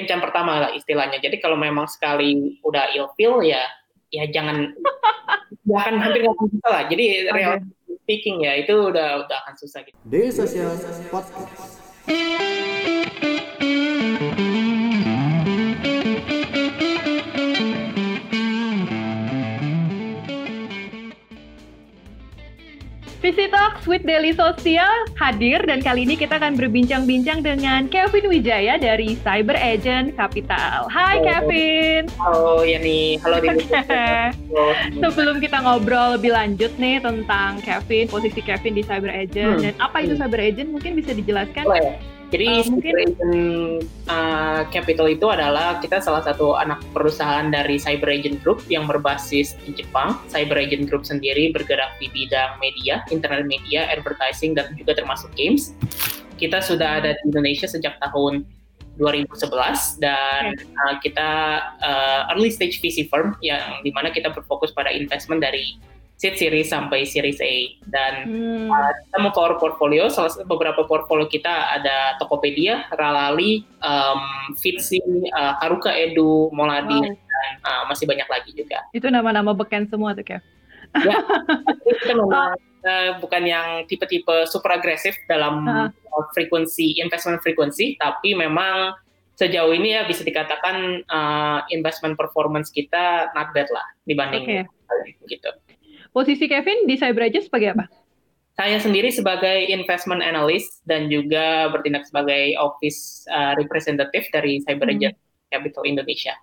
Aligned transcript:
kencan 0.00 0.20
pertama 0.24 0.68
lah 0.68 0.70
istilahnya. 0.72 1.20
Jadi 1.20 1.36
kalau 1.38 1.60
memang 1.60 1.86
sekali 1.86 2.58
udah 2.64 2.96
ilfil 2.96 3.44
ya 3.44 3.62
ya 4.10 4.26
jangan 4.26 4.74
bahkan 5.70 6.00
hampir 6.00 6.24
nggak 6.24 6.36
bisa 6.40 6.68
lah. 6.68 6.82
Jadi 6.88 7.04
okay. 7.28 7.34
real 7.36 7.54
speaking 8.02 8.42
ya 8.42 8.58
itu 8.58 8.74
udah 8.74 9.28
udah 9.28 9.36
akan 9.46 9.54
susah 9.60 9.84
gitu. 9.84 9.96
Social 10.32 10.72
Podcast. 11.12 12.39
Visi 23.40 23.56
Talks 23.56 23.88
with 23.88 24.04
Daily 24.04 24.36
Sosial 24.36 25.08
hadir 25.16 25.64
dan 25.64 25.80
kali 25.80 26.04
ini 26.04 26.12
kita 26.12 26.36
akan 26.36 26.60
berbincang-bincang 26.60 27.40
dengan 27.40 27.88
Kevin 27.88 28.28
Wijaya 28.28 28.76
dari 28.76 29.16
Cyber 29.16 29.56
Agent 29.56 30.12
Capital. 30.12 30.84
Hai 30.92 31.16
halo. 31.16 31.24
Kevin. 31.24 32.00
Halo 32.20 32.68
Yani, 32.68 33.16
halo 33.24 33.40
Daily 33.40 33.64
Sebelum 35.00 35.40
kita 35.40 35.56
ngobrol 35.64 36.20
lebih 36.20 36.36
lanjut 36.36 36.68
nih 36.76 37.00
tentang 37.00 37.64
Kevin, 37.64 38.12
posisi 38.12 38.44
Kevin 38.44 38.76
di 38.76 38.84
Cyber 38.84 39.08
Agent 39.08 39.56
hmm. 39.56 39.62
dan 39.64 39.74
apa 39.80 40.04
itu 40.04 40.12
hmm. 40.12 40.20
Cyber 40.20 40.40
Agent 40.44 40.68
mungkin 40.68 40.92
bisa 41.00 41.16
dijelaskan? 41.16 41.64
Boleh. 41.64 42.19
Jadi 42.30 42.46
uh, 42.46 42.66
mungkin 42.70 42.94
uh, 44.06 44.62
Capital 44.70 45.10
itu 45.10 45.26
adalah 45.26 45.82
kita 45.82 45.98
salah 45.98 46.22
satu 46.22 46.54
anak 46.54 46.78
perusahaan 46.94 47.50
dari 47.50 47.74
Cyber 47.74 48.06
Agent 48.06 48.38
Group 48.46 48.62
yang 48.70 48.86
berbasis 48.86 49.58
di 49.66 49.74
Jepang. 49.74 50.14
Cyber 50.30 50.62
Agent 50.62 50.86
Group 50.86 51.02
sendiri 51.02 51.50
bergerak 51.50 51.98
di 51.98 52.06
bidang 52.14 52.62
media, 52.62 53.02
internet 53.10 53.50
media, 53.50 53.90
advertising 53.90 54.54
dan 54.54 54.70
juga 54.78 54.94
termasuk 54.94 55.28
games. 55.34 55.74
Kita 56.38 56.62
sudah 56.62 57.02
ada 57.02 57.18
di 57.18 57.22
Indonesia 57.26 57.66
sejak 57.66 57.98
tahun 57.98 58.46
2011 59.02 59.98
dan 59.98 60.54
uh, 60.54 60.94
kita 61.02 61.30
uh, 61.82 62.30
early 62.30 62.52
stage 62.52 62.78
VC 62.78 63.10
firm 63.10 63.34
yang 63.42 63.82
di 63.82 63.90
mana 63.90 64.14
kita 64.14 64.30
berfokus 64.30 64.70
pada 64.70 64.92
investment 64.94 65.42
dari 65.42 65.80
seed 66.20 66.36
series 66.36 66.68
sampai 66.68 67.08
series 67.08 67.40
A 67.40 67.80
dan 67.88 68.28
hmm. 68.28 68.68
uh, 68.68 68.92
kita 69.08 69.16
mau 69.24 69.32
power 69.32 69.56
portfolio 69.56 70.12
salah 70.12 70.28
satu 70.28 70.44
beberapa 70.44 70.84
portfolio 70.84 71.24
kita 71.24 71.80
ada 71.80 72.20
Tokopedia, 72.20 72.84
Ralali, 72.92 73.64
um, 73.80 74.52
Fitsi, 74.60 75.00
uh, 75.32 75.56
Haruka 75.64 75.88
Edu, 75.88 76.52
Moladi 76.52 76.92
wow. 76.92 77.08
dan 77.08 77.50
uh, 77.64 77.82
masih 77.88 78.04
banyak 78.04 78.28
lagi 78.28 78.52
juga. 78.52 78.84
Itu 78.92 79.08
nama-nama 79.08 79.56
beken 79.56 79.88
semua 79.88 80.12
tuh 80.12 80.28
Kev. 80.28 80.44
Ya, 81.08 81.24
memang 82.12 82.52
uh, 82.84 83.10
bukan 83.24 83.42
yang 83.48 83.88
tipe-tipe 83.88 84.44
super 84.44 84.76
agresif 84.76 85.16
dalam 85.24 85.64
uh. 85.64 85.88
frekuensi 86.36 87.00
investment 87.00 87.40
frekuensi, 87.40 87.96
tapi 87.96 88.36
memang 88.36 88.92
sejauh 89.40 89.72
ini 89.72 89.96
ya 89.96 90.04
bisa 90.04 90.20
dikatakan 90.20 91.00
uh, 91.08 91.64
investment 91.72 92.12
performance 92.20 92.68
kita 92.68 93.32
not 93.32 93.56
bad 93.56 93.72
lah 93.72 93.88
dibanding 94.04 94.44
okay. 94.44 94.68
gitu. 95.24 95.48
Posisi 96.10 96.50
Kevin 96.50 96.90
di 96.90 96.98
Cyberagent 96.98 97.46
sebagai 97.46 97.78
apa? 97.78 97.84
Saya 98.58 98.82
sendiri 98.82 99.14
sebagai 99.14 99.70
investment 99.70 100.20
analyst 100.20 100.82
dan 100.84 101.06
juga 101.06 101.70
bertindak 101.70 102.04
sebagai 102.04 102.58
office 102.58 103.24
uh, 103.30 103.54
representative 103.56 104.26
dari 104.34 104.58
Cyberagent 104.66 105.14
hmm. 105.14 105.48
Capital 105.54 105.86
Indonesia. 105.86 106.34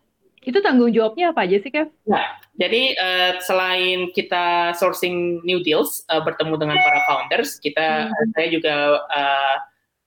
Itu 0.42 0.64
tanggung 0.64 0.96
jawabnya 0.96 1.36
apa 1.36 1.44
aja 1.44 1.60
sih, 1.60 1.68
Kev? 1.68 1.92
Nah, 2.08 2.40
jadi 2.56 2.96
uh, 2.96 3.32
selain 3.44 4.16
kita 4.16 4.72
sourcing 4.80 5.44
new 5.44 5.60
deals, 5.60 6.08
uh, 6.08 6.24
bertemu 6.24 6.56
dengan 6.56 6.80
para 6.80 7.04
founders, 7.04 7.60
kita 7.60 8.08
hmm. 8.08 8.32
saya 8.32 8.48
juga 8.48 8.76
uh, 9.12 9.56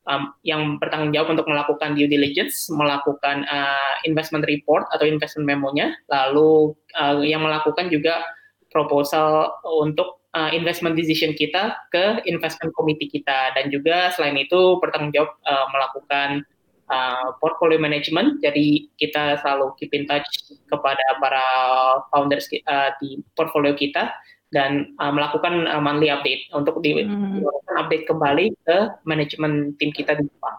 um, 0.09 0.33
yang 0.41 0.81
bertanggung 0.81 1.13
jawab 1.13 1.37
untuk 1.37 1.47
melakukan 1.47 1.93
due 1.93 2.09
diligence, 2.09 2.73
melakukan 2.73 3.45
uh, 3.45 3.95
investment 4.09 4.49
report 4.49 4.89
atau 4.97 5.05
investment 5.05 5.45
memonya, 5.45 5.93
lalu 6.09 6.73
uh, 6.97 7.21
yang 7.21 7.45
melakukan 7.45 7.93
juga 7.93 8.25
proposal 8.71 9.51
untuk 9.63 10.23
uh, 10.35 10.51
investment 10.55 10.95
decision 10.95 11.35
kita 11.35 11.77
ke 11.91 12.23
investment 12.27 12.75
committee 12.75 13.11
kita 13.11 13.55
dan 13.55 13.69
juga 13.71 14.15
selain 14.15 14.39
itu 14.39 14.79
bertanggung 14.79 15.15
jawab 15.15 15.35
uh, 15.47 15.67
melakukan 15.75 16.43
uh, 16.91 17.35
portfolio 17.43 17.79
management 17.79 18.39
jadi 18.43 18.87
kita 18.99 19.43
selalu 19.43 19.75
keep 19.79 19.91
in 19.95 20.07
touch 20.07 20.27
kepada 20.71 21.05
para 21.19 21.45
founders 22.15 22.47
uh, 22.71 22.95
di 23.03 23.23
portfolio 23.35 23.75
kita 23.75 24.15
dan 24.51 24.95
uh, 24.99 25.15
melakukan 25.15 25.67
uh, 25.71 25.79
monthly 25.79 26.11
update 26.11 26.51
untuk 26.51 26.83
di 26.83 27.07
hmm. 27.07 27.47
update 27.79 28.07
kembali 28.11 28.51
ke 28.67 28.77
manajemen 29.07 29.75
tim 29.79 29.95
kita 29.95 30.19
di 30.19 30.27
Jepang. 30.27 30.59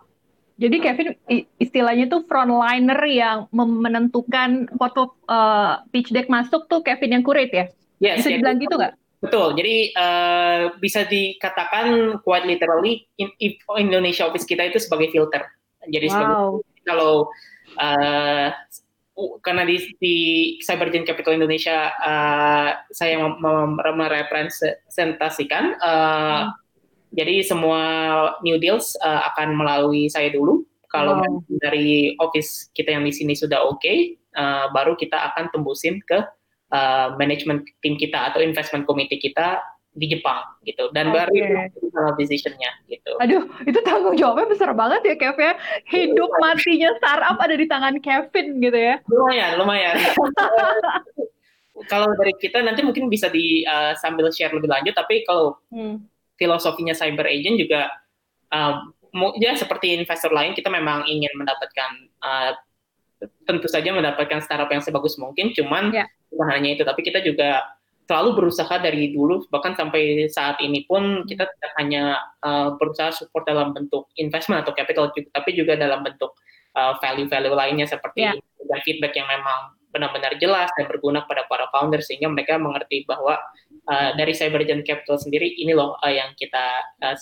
Jadi 0.62 0.78
Kevin 0.78 1.10
istilahnya 1.58 2.06
tuh 2.06 2.22
frontliner 2.30 3.02
yang 3.10 3.50
menentukan 3.52 4.70
foto 4.78 5.18
uh, 5.26 5.82
pitch 5.90 6.14
deck 6.14 6.30
masuk 6.30 6.70
tuh 6.70 6.86
Kevin 6.86 7.18
yang 7.18 7.24
kurate 7.26 7.56
ya? 7.56 7.66
Yes, 8.02 8.26
bisa 8.26 8.34
dibilang 8.34 8.58
gitu 8.58 8.76
nggak? 8.76 8.94
Betul. 9.22 9.54
Jadi 9.54 9.94
uh, 9.94 10.74
bisa 10.82 11.06
dikatakan 11.06 12.18
quite 12.26 12.50
literally 12.50 13.06
in, 13.22 13.30
in 13.38 13.54
Indonesia 13.78 14.26
office 14.26 14.50
kita 14.50 14.66
itu 14.66 14.82
sebagai 14.82 15.14
filter. 15.14 15.46
Jadi 15.86 16.10
wow. 16.10 16.18
sebagai 16.18 16.82
kalau 16.82 17.30
uh, 17.78 18.50
karena 19.46 19.64
di, 19.70 19.78
di 20.02 20.16
Cybergen 20.66 21.06
Capital 21.06 21.38
Indonesia 21.38 21.94
uh, 22.02 22.74
saya 22.90 23.22
merepresentasikan, 23.94 25.78
uh, 25.78 26.50
hmm. 26.50 26.50
jadi 27.14 27.46
semua 27.46 27.82
new 28.42 28.58
deals 28.58 28.98
uh, 29.06 29.30
akan 29.34 29.54
melalui 29.54 30.10
saya 30.10 30.34
dulu. 30.34 30.66
Kalau 30.90 31.22
wow. 31.22 31.40
dari 31.62 32.18
office 32.18 32.74
kita 32.74 32.98
yang 32.98 33.06
di 33.06 33.14
sini 33.14 33.38
sudah 33.38 33.62
oke, 33.62 33.78
okay, 33.78 34.18
uh, 34.34 34.74
baru 34.74 34.98
kita 34.98 35.16
akan 35.32 35.54
tembusin 35.54 36.02
ke 36.02 36.26
uh, 36.72 37.14
manajemen 37.20 37.62
tim 37.84 38.00
kita 38.00 38.34
atau 38.34 38.40
investment 38.40 38.88
committee 38.88 39.20
kita 39.20 39.62
di 39.92 40.08
Jepang 40.08 40.40
gitu 40.64 40.88
dan 40.96 41.12
okay. 41.12 41.16
baru 41.20 41.32
itu 41.36 41.80
final 41.92 42.16
decisionnya 42.16 42.72
gitu. 42.88 43.12
Aduh, 43.20 43.44
itu 43.68 43.80
tanggung 43.84 44.16
jawabnya 44.16 44.48
besar 44.48 44.72
banget 44.72 45.04
ya 45.04 45.16
Kev 45.20 45.36
ya. 45.36 45.54
Hidup 45.92 46.32
matinya 46.40 46.96
startup 46.96 47.36
ada 47.44 47.56
di 47.60 47.68
tangan 47.68 48.00
Kevin 48.00 48.64
gitu 48.64 48.80
ya. 48.80 49.04
Lumayan, 49.12 49.60
lumayan. 49.60 49.96
kalau 51.92 52.08
dari 52.16 52.32
kita 52.40 52.64
nanti 52.64 52.88
mungkin 52.88 53.12
bisa 53.12 53.28
di 53.28 53.68
uh, 53.68 53.92
sambil 54.00 54.32
share 54.32 54.54
lebih 54.56 54.72
lanjut 54.72 54.96
tapi 54.96 55.28
kalau 55.28 55.60
hmm. 55.74 56.00
filosofinya 56.40 56.96
cyber 56.96 57.26
agent 57.26 57.58
juga 57.58 57.90
uh, 58.54 58.86
ya 59.42 59.58
seperti 59.58 59.98
investor 59.98 60.30
lain 60.30 60.54
kita 60.54 60.70
memang 60.70 61.10
ingin 61.10 61.34
mendapatkan 61.34 61.92
uh, 62.22 62.54
tentu 63.50 63.66
saja 63.66 63.90
mendapatkan 63.90 64.46
startup 64.46 64.70
yang 64.70 64.86
sebagus 64.86 65.18
mungkin 65.18 65.58
cuman 65.58 65.90
yeah 65.90 66.10
bukan 66.32 66.48
hanya 66.48 66.70
itu 66.80 66.84
tapi 66.88 67.02
kita 67.04 67.20
juga 67.22 67.62
selalu 68.10 68.44
berusaha 68.44 68.76
dari 68.82 69.14
dulu 69.16 69.46
bahkan 69.48 69.72
sampai 69.78 70.28
saat 70.28 70.60
ini 70.60 70.84
pun 70.84 71.24
kita 71.24 71.48
tidak 71.48 71.72
hanya 71.80 72.20
uh, 72.44 72.76
berusaha 72.76 73.14
support 73.14 73.48
dalam 73.48 73.72
bentuk 73.72 74.12
investment 74.20 74.66
atau 74.66 74.76
capital 74.76 75.12
tapi 75.12 75.50
juga 75.56 75.80
dalam 75.80 76.04
bentuk 76.04 76.36
uh, 76.76 77.00
value-value 77.00 77.56
lainnya 77.56 77.88
seperti 77.88 78.28
yeah. 78.28 78.36
feedback 78.84 79.16
yang 79.16 79.28
memang 79.32 79.76
benar-benar 79.92 80.40
jelas 80.40 80.72
dan 80.80 80.88
berguna 80.88 81.28
pada 81.28 81.44
para 81.52 81.68
founder 81.72 82.00
sehingga 82.00 82.32
mereka 82.32 82.56
mengerti 82.56 83.04
bahwa 83.04 83.36
uh, 83.92 84.10
dari 84.16 84.32
Cybergen 84.32 84.88
Capital 84.88 85.20
sendiri 85.20 85.52
ini 85.60 85.76
loh 85.76 86.00
uh, 86.00 86.12
yang 86.12 86.32
kita 86.40 86.84
uh, 87.04 87.16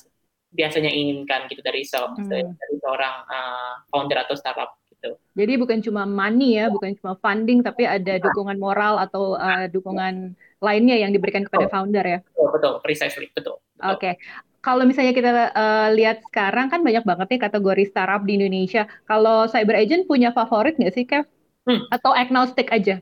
biasanya 0.54 0.90
inginkan 0.90 1.46
gitu 1.50 1.62
dari, 1.62 1.86
se 1.86 1.98
hmm. 1.98 2.30
dari 2.30 2.76
seorang 2.82 3.16
uh, 3.30 3.74
founder 3.90 4.22
atau 4.22 4.38
startup 4.38 4.78
gitu. 5.00 5.16
Jadi 5.40 5.54
bukan 5.56 5.80
cuma 5.80 6.04
money 6.04 6.60
ya, 6.60 6.68
bukan 6.68 6.92
cuma 7.00 7.16
funding, 7.24 7.64
tapi 7.64 7.88
ada 7.88 8.20
dukungan 8.20 8.60
moral 8.60 9.00
atau 9.00 9.40
uh, 9.40 9.72
dukungan 9.72 10.36
lainnya 10.60 11.00
yang 11.00 11.16
diberikan 11.16 11.48
kepada 11.48 11.72
founder 11.72 12.04
ya. 12.04 12.20
Betul, 12.36 12.48
betul, 12.52 12.74
precisely, 12.84 13.32
betul. 13.32 13.64
Oke. 13.80 13.96
Okay. 13.96 14.14
Kalau 14.60 14.84
misalnya 14.84 15.16
kita 15.16 15.32
uh, 15.56 15.88
lihat 15.96 16.20
sekarang 16.28 16.68
kan 16.68 16.84
banyak 16.84 17.08
banget 17.08 17.28
nih 17.32 17.42
kategori 17.48 17.84
startup 17.96 18.28
di 18.28 18.36
Indonesia. 18.36 18.92
Kalau 19.08 19.48
cyber 19.48 19.80
agent 19.80 20.04
punya 20.04 20.36
favorit 20.36 20.76
nggak 20.76 20.92
sih, 20.92 21.08
Kev? 21.08 21.24
Hmm. 21.64 21.88
Atau 21.88 22.12
agnostik 22.12 22.68
aja? 22.68 23.00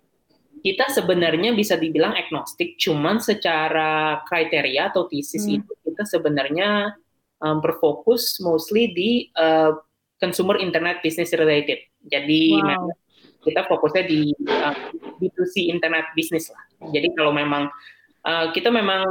Kita 0.61 0.85
sebenarnya 0.93 1.57
bisa 1.57 1.73
dibilang 1.73 2.13
agnostik, 2.13 2.77
cuman 2.77 3.17
secara 3.17 4.21
kriteria 4.29 4.93
atau 4.93 5.09
tesis 5.09 5.49
hmm. 5.49 5.57
itu 5.57 5.71
kita 5.81 6.05
sebenarnya 6.05 6.93
um, 7.41 7.57
berfokus 7.57 8.37
mostly 8.37 8.93
di 8.93 9.33
uh, 9.33 9.73
consumer 10.17 10.57
internet 10.61 11.01
business 11.01 11.33
related. 11.33 11.81
Jadi 12.05 12.57
wow. 12.57 12.89
kita 13.45 13.65
fokusnya 13.69 14.03
di 14.05 14.33
uh, 14.49 14.75
B2C 15.21 15.69
internet 15.69 16.09
business 16.17 16.49
lah. 16.53 16.63
Jadi 16.93 17.13
kalau 17.17 17.33
memang 17.33 17.69
uh, 18.25 18.49
kita 18.53 18.69
memang 18.69 19.05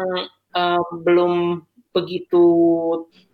uh, 0.55 0.83
belum 1.03 1.63
begitu 1.95 2.45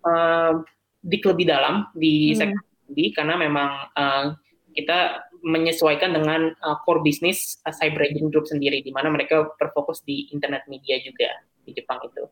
uh, 0.06 0.62
dik 1.02 1.26
lebih 1.26 1.50
dalam 1.50 1.90
di 1.98 2.30
hmm. 2.32 2.38
sektor 2.38 2.64
ini 2.94 3.10
karena 3.10 3.34
memang 3.34 3.70
uh, 3.96 4.24
kita 4.72 5.26
menyesuaikan 5.42 6.14
dengan 6.14 6.54
uh, 6.62 6.78
core 6.86 7.02
bisnis 7.02 7.58
uh, 7.66 7.74
cyber 7.74 8.06
agent 8.06 8.30
group 8.30 8.46
sendiri 8.46 8.78
di 8.80 8.94
mana 8.94 9.10
mereka 9.10 9.50
berfokus 9.58 10.06
di 10.06 10.30
internet 10.30 10.62
media 10.70 11.02
juga 11.02 11.28
di 11.66 11.74
Jepang 11.74 11.98
itu. 12.06 12.22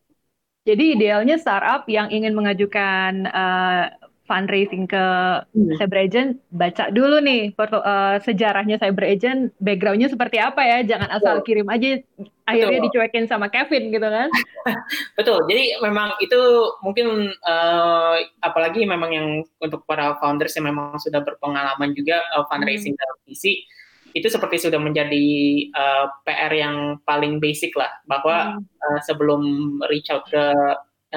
Jadi 0.69 0.94
idealnya 0.94 1.40
startup 1.40 1.88
yang 1.90 2.12
ingin 2.12 2.36
mengajukan 2.36 3.26
uh, 3.26 3.90
fundraising 4.31 4.87
ke 4.87 5.05
hmm. 5.50 5.75
cyber 5.75 6.06
agent, 6.06 6.38
baca 6.55 6.94
dulu 6.94 7.19
nih 7.19 7.50
uh, 7.59 8.23
sejarahnya 8.23 8.79
cyber 8.79 9.11
agent, 9.11 9.50
backgroundnya 9.59 10.06
seperti 10.06 10.38
apa 10.38 10.62
ya, 10.62 10.79
jangan 10.87 11.11
asal 11.11 11.43
Betul. 11.43 11.47
kirim 11.50 11.67
aja, 11.67 11.99
akhirnya 12.47 12.79
Betul. 12.79 12.87
dicuekin 12.94 13.27
sama 13.27 13.50
Kevin 13.50 13.91
gitu 13.91 14.06
kan? 14.06 14.31
Betul, 15.19 15.43
jadi 15.50 15.82
memang 15.82 16.15
itu 16.23 16.38
mungkin 16.87 17.35
uh, 17.43 18.15
apalagi 18.38 18.87
memang 18.87 19.11
yang 19.11 19.29
untuk 19.59 19.82
para 19.91 20.15
founders 20.23 20.55
yang 20.55 20.71
memang 20.71 20.94
sudah 21.03 21.19
berpengalaman 21.27 21.91
juga 21.99 22.23
uh, 22.38 22.47
fundraising 22.47 22.94
hmm. 22.94 23.03
dalam 23.03 23.19
visi, 23.27 23.67
itu 24.15 24.31
seperti 24.31 24.62
sudah 24.62 24.79
menjadi 24.79 25.27
uh, 25.75 26.06
PR 26.23 26.55
yang 26.55 26.77
paling 27.03 27.43
basic 27.43 27.75
lah, 27.75 27.91
bahwa 28.06 28.55
hmm. 28.55 28.62
uh, 28.62 29.00
sebelum 29.03 29.43
reach 29.91 30.06
out 30.15 30.23
ke 30.31 30.55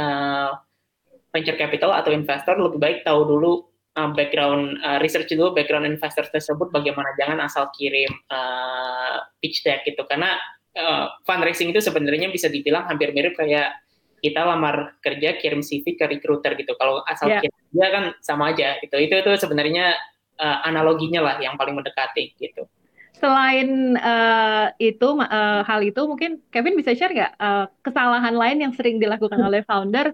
uh, 0.01 0.50
venture 1.33 1.57
capital 1.57 1.91
atau 1.97 2.13
investor 2.13 2.56
lebih 2.62 2.80
baik 2.80 2.97
tahu 3.01 3.25
dulu 3.25 3.65
uh, 3.97 4.09
background 4.13 4.77
uh, 4.85 5.01
research 5.01 5.33
dulu 5.33 5.51
background 5.57 5.89
investor 5.89 6.30
tersebut 6.30 6.69
bagaimana. 6.69 7.09
Jangan 7.18 7.41
asal 7.41 7.74
kirim 7.74 8.13
uh, 8.30 9.18
pitch 9.41 9.65
deck 9.65 9.81
gitu. 9.83 10.06
Karena 10.06 10.38
uh, 10.77 11.09
fundraising 11.25 11.74
itu 11.74 11.81
sebenarnya 11.81 12.30
bisa 12.30 12.47
dibilang 12.47 12.85
hampir 12.85 13.09
mirip 13.12 13.33
kayak 13.33 13.74
kita 14.24 14.39
lamar 14.39 14.95
kerja 15.03 15.35
kirim 15.41 15.59
CV 15.59 16.00
ke 16.00 16.06
recruiter 16.07 16.56
gitu. 16.56 16.77
Kalau 16.80 17.03
asal 17.09 17.27
yeah. 17.27 17.41
kirim 17.44 17.59
dia 17.74 17.88
kan 17.89 18.03
sama 18.21 18.53
aja 18.53 18.77
gitu. 18.79 18.95
Itu 19.01 19.19
itu 19.19 19.31
sebenarnya 19.41 19.97
uh, 20.39 20.57
analoginya 20.63 21.25
lah 21.25 21.36
yang 21.41 21.57
paling 21.59 21.75
mendekati 21.75 22.38
gitu. 22.38 22.69
Selain 23.13 23.95
uh, 24.00 24.68
itu 24.83 25.07
uh, 25.15 25.62
hal 25.63 25.79
itu 25.79 26.01
mungkin 26.03 26.44
Kevin 26.51 26.75
bisa 26.75 26.91
share 26.91 27.13
nggak 27.13 27.33
uh, 27.39 27.65
kesalahan 27.79 28.36
lain 28.36 28.57
yang 28.68 28.74
sering 28.75 29.00
dilakukan 29.00 29.39
oleh 29.47 29.63
founder 29.63 30.12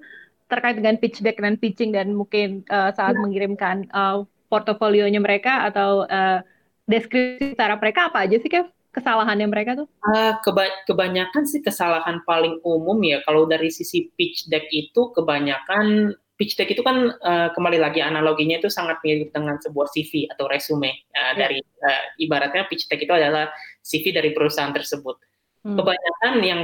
terkait 0.49 0.75
dengan 0.81 0.97
pitch 0.97 1.21
deck 1.21 1.37
dan 1.37 1.55
pitching 1.61 1.93
dan 1.93 2.17
mungkin 2.17 2.65
uh, 2.73 2.89
saat 2.91 3.13
ya. 3.13 3.21
mengirimkan 3.21 3.85
uh, 3.93 4.25
portofolionya 4.49 5.21
mereka 5.21 5.69
atau 5.69 6.09
uh, 6.09 6.41
deskripsi 6.89 7.53
cara 7.53 7.77
mereka 7.77 8.09
apa 8.09 8.25
aja 8.25 8.41
sih 8.41 8.49
Kev? 8.49 8.67
Kesalahannya 8.89 9.45
mereka 9.45 9.77
tuh? 9.77 9.87
Uh, 10.01 10.33
keba 10.41 10.65
kebanyakan 10.89 11.45
sih 11.45 11.61
kesalahan 11.61 12.25
paling 12.25 12.57
umum 12.65 12.97
ya 13.05 13.21
kalau 13.21 13.45
dari 13.45 13.69
sisi 13.69 14.09
pitch 14.17 14.49
deck 14.49 14.65
itu 14.73 15.13
kebanyakan 15.13 16.17
pitch 16.41 16.57
deck 16.57 16.73
itu 16.73 16.81
kan 16.81 17.13
uh, 17.21 17.53
kembali 17.53 17.77
lagi 17.77 18.01
analoginya 18.01 18.57
itu 18.57 18.65
sangat 18.71 18.97
mirip 19.05 19.29
dengan 19.29 19.61
sebuah 19.61 19.93
CV 19.93 20.25
atau 20.33 20.49
resume 20.49 21.05
uh, 21.13 21.37
ya. 21.37 21.45
dari 21.45 21.61
uh, 21.61 22.03
ibaratnya 22.17 22.65
pitch 22.65 22.89
deck 22.89 23.05
itu 23.05 23.13
adalah 23.13 23.53
CV 23.85 24.09
dari 24.09 24.33
perusahaan 24.33 24.73
tersebut. 24.73 25.21
Hmm. 25.61 25.77
Kebanyakan 25.77 26.33
yang 26.41 26.61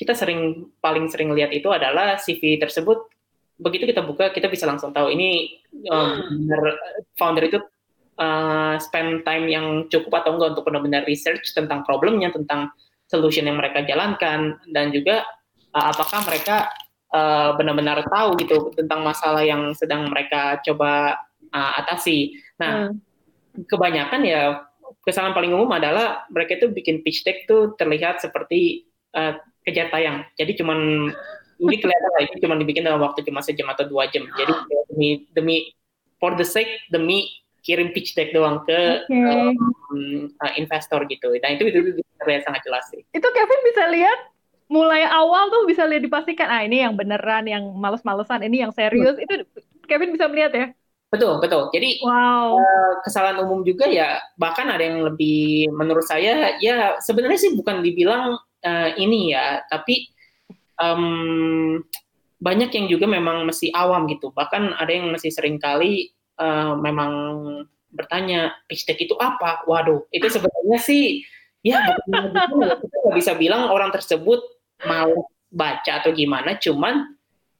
kita 0.00 0.16
sering 0.16 0.72
paling 0.80 1.12
sering 1.12 1.28
lihat 1.36 1.52
itu 1.52 1.68
adalah 1.68 2.16
CV 2.16 2.56
tersebut 2.56 3.04
begitu 3.60 3.84
kita 3.84 4.00
buka 4.00 4.32
kita 4.32 4.48
bisa 4.48 4.64
langsung 4.64 4.96
tahu 4.96 5.12
ini 5.12 5.60
um, 5.92 6.48
founder 7.20 7.44
itu 7.44 7.60
uh, 8.16 8.80
spend 8.80 9.28
time 9.28 9.44
yang 9.52 9.84
cukup 9.92 10.24
atau 10.24 10.40
enggak 10.40 10.56
untuk 10.56 10.64
benar-benar 10.64 11.04
research 11.04 11.52
tentang 11.52 11.84
problemnya 11.84 12.32
tentang 12.32 12.72
solution 13.12 13.44
yang 13.44 13.60
mereka 13.60 13.84
jalankan 13.84 14.56
dan 14.72 14.88
juga 14.88 15.28
uh, 15.76 15.92
apakah 15.92 16.24
mereka 16.24 16.72
uh, 17.12 17.52
benar-benar 17.60 18.00
tahu 18.08 18.40
gitu 18.40 18.72
tentang 18.72 19.04
masalah 19.04 19.44
yang 19.44 19.76
sedang 19.76 20.08
mereka 20.08 20.64
coba 20.64 21.20
uh, 21.52 21.72
atasi. 21.84 22.40
Nah, 22.56 22.88
hmm. 22.88 23.68
kebanyakan 23.68 24.20
ya 24.24 24.64
kesalahan 25.04 25.36
paling 25.36 25.52
umum 25.52 25.68
adalah 25.74 26.24
mereka 26.32 26.56
itu 26.56 26.72
bikin 26.72 27.04
pitch 27.04 27.26
deck 27.26 27.44
tuh 27.44 27.74
terlihat 27.76 28.22
seperti 28.22 28.88
uh, 29.12 29.36
kejar 29.64 29.92
tayang. 29.92 30.24
Jadi 30.36 30.56
cuman 30.60 31.10
ini 31.60 31.76
kelihatan 31.76 32.10
lah 32.16 32.22
ini 32.24 32.36
cuma 32.40 32.54
dibikin 32.56 32.84
dalam 32.84 33.00
waktu 33.04 33.20
cuma 33.26 33.44
sejam 33.44 33.68
atau 33.68 33.84
dua 33.84 34.08
jam. 34.08 34.24
Jadi 34.24 34.52
demi 34.88 35.08
demi 35.36 35.56
for 36.16 36.32
the 36.36 36.46
sake 36.46 36.68
demi 36.88 37.28
kirim 37.60 37.92
pitch 37.92 38.16
deck 38.16 38.32
doang 38.32 38.64
ke 38.64 39.04
okay. 39.04 39.52
um, 39.92 40.32
uh, 40.40 40.52
investor 40.56 41.04
gitu. 41.08 41.28
Nah 41.36 41.50
itu 41.52 41.68
itu, 41.68 41.78
itu 41.92 42.02
terlihat 42.16 42.48
sangat 42.48 42.64
jelas 42.64 42.84
sih. 42.88 43.04
Itu 43.12 43.28
Kevin 43.28 43.60
bisa 43.68 43.84
lihat 43.92 44.18
mulai 44.70 45.04
awal 45.04 45.50
tuh 45.50 45.66
bisa 45.66 45.84
lihat 45.84 46.00
dipastikan 46.06 46.48
ah 46.48 46.62
ini 46.64 46.80
yang 46.80 46.96
beneran, 46.96 47.44
yang 47.44 47.64
males-malesan, 47.76 48.40
ini 48.46 48.64
yang 48.64 48.72
serius. 48.72 49.18
Hmm. 49.18 49.24
Itu 49.28 49.34
Kevin 49.84 50.16
bisa 50.16 50.26
melihat 50.30 50.52
ya. 50.56 50.66
Betul, 51.10 51.42
betul. 51.42 51.74
Jadi 51.74 51.98
wow. 52.06 52.54
uh, 52.54 52.92
kesalahan 53.02 53.42
umum 53.42 53.66
juga 53.66 53.90
ya 53.90 54.22
bahkan 54.38 54.70
ada 54.70 54.80
yang 54.80 55.02
lebih 55.02 55.68
menurut 55.74 56.06
saya 56.06 56.54
ya 56.62 57.02
sebenarnya 57.02 57.38
sih 57.38 57.52
bukan 57.58 57.82
dibilang 57.82 58.38
uh, 58.64 58.90
ini 58.96 59.32
ya, 59.32 59.64
tapi 59.68 60.08
um, 60.80 61.80
banyak 62.40 62.72
yang 62.72 62.86
juga 62.88 63.04
memang 63.04 63.44
masih 63.44 63.68
awam 63.76 64.08
gitu. 64.08 64.32
Bahkan 64.32 64.80
ada 64.80 64.90
yang 64.90 65.12
masih 65.12 65.28
sering 65.28 65.60
kali 65.60 66.10
uh, 66.40 66.74
memang 66.80 67.12
bertanya 67.92 68.56
pitch 68.64 68.88
deck 68.88 68.98
itu 68.98 69.12
apa? 69.20 69.62
Waduh, 69.68 70.08
itu 70.08 70.26
sebenarnya 70.26 70.78
sih 70.80 71.24
ya 71.60 71.76
bukan 71.84 72.32
kita 72.32 72.96
nggak 73.04 73.16
bisa 73.20 73.36
bilang 73.36 73.68
orang 73.68 73.92
tersebut 73.92 74.40
mau 74.88 75.28
baca 75.52 76.00
atau 76.00 76.10
gimana. 76.16 76.56
Cuman 76.56 77.12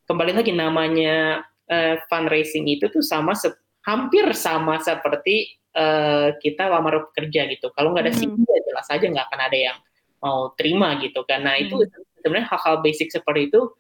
kembali 0.09 0.33
lagi 0.33 0.57
namanya 0.57 1.45
uh, 1.69 1.95
fundraising 2.09 2.65
itu 2.65 2.89
tuh 2.89 3.05
sama 3.05 3.37
hampir 3.85 4.25
sama 4.33 4.81
seperti 4.81 5.61
uh, 5.77 6.33
kita 6.41 6.73
lamar 6.73 7.13
kerja 7.13 7.45
gitu. 7.53 7.69
Kalau 7.77 7.93
nggak 7.93 8.09
ada 8.09 8.15
hmm. 8.17 8.21
CV 8.25 8.37
ya 8.49 8.61
jelas 8.65 8.89
aja 8.89 9.05
nggak 9.05 9.27
akan 9.29 9.41
ada 9.45 9.59
yang 9.59 9.77
mau 10.21 10.53
terima 10.57 11.01
gitu 11.01 11.25
karena 11.25 11.57
hmm. 11.57 11.63
itu 11.67 11.77
sebenarnya 12.21 12.49
hal-hal 12.53 12.85
basic 12.85 13.09
seperti 13.13 13.49
itu 13.53 13.73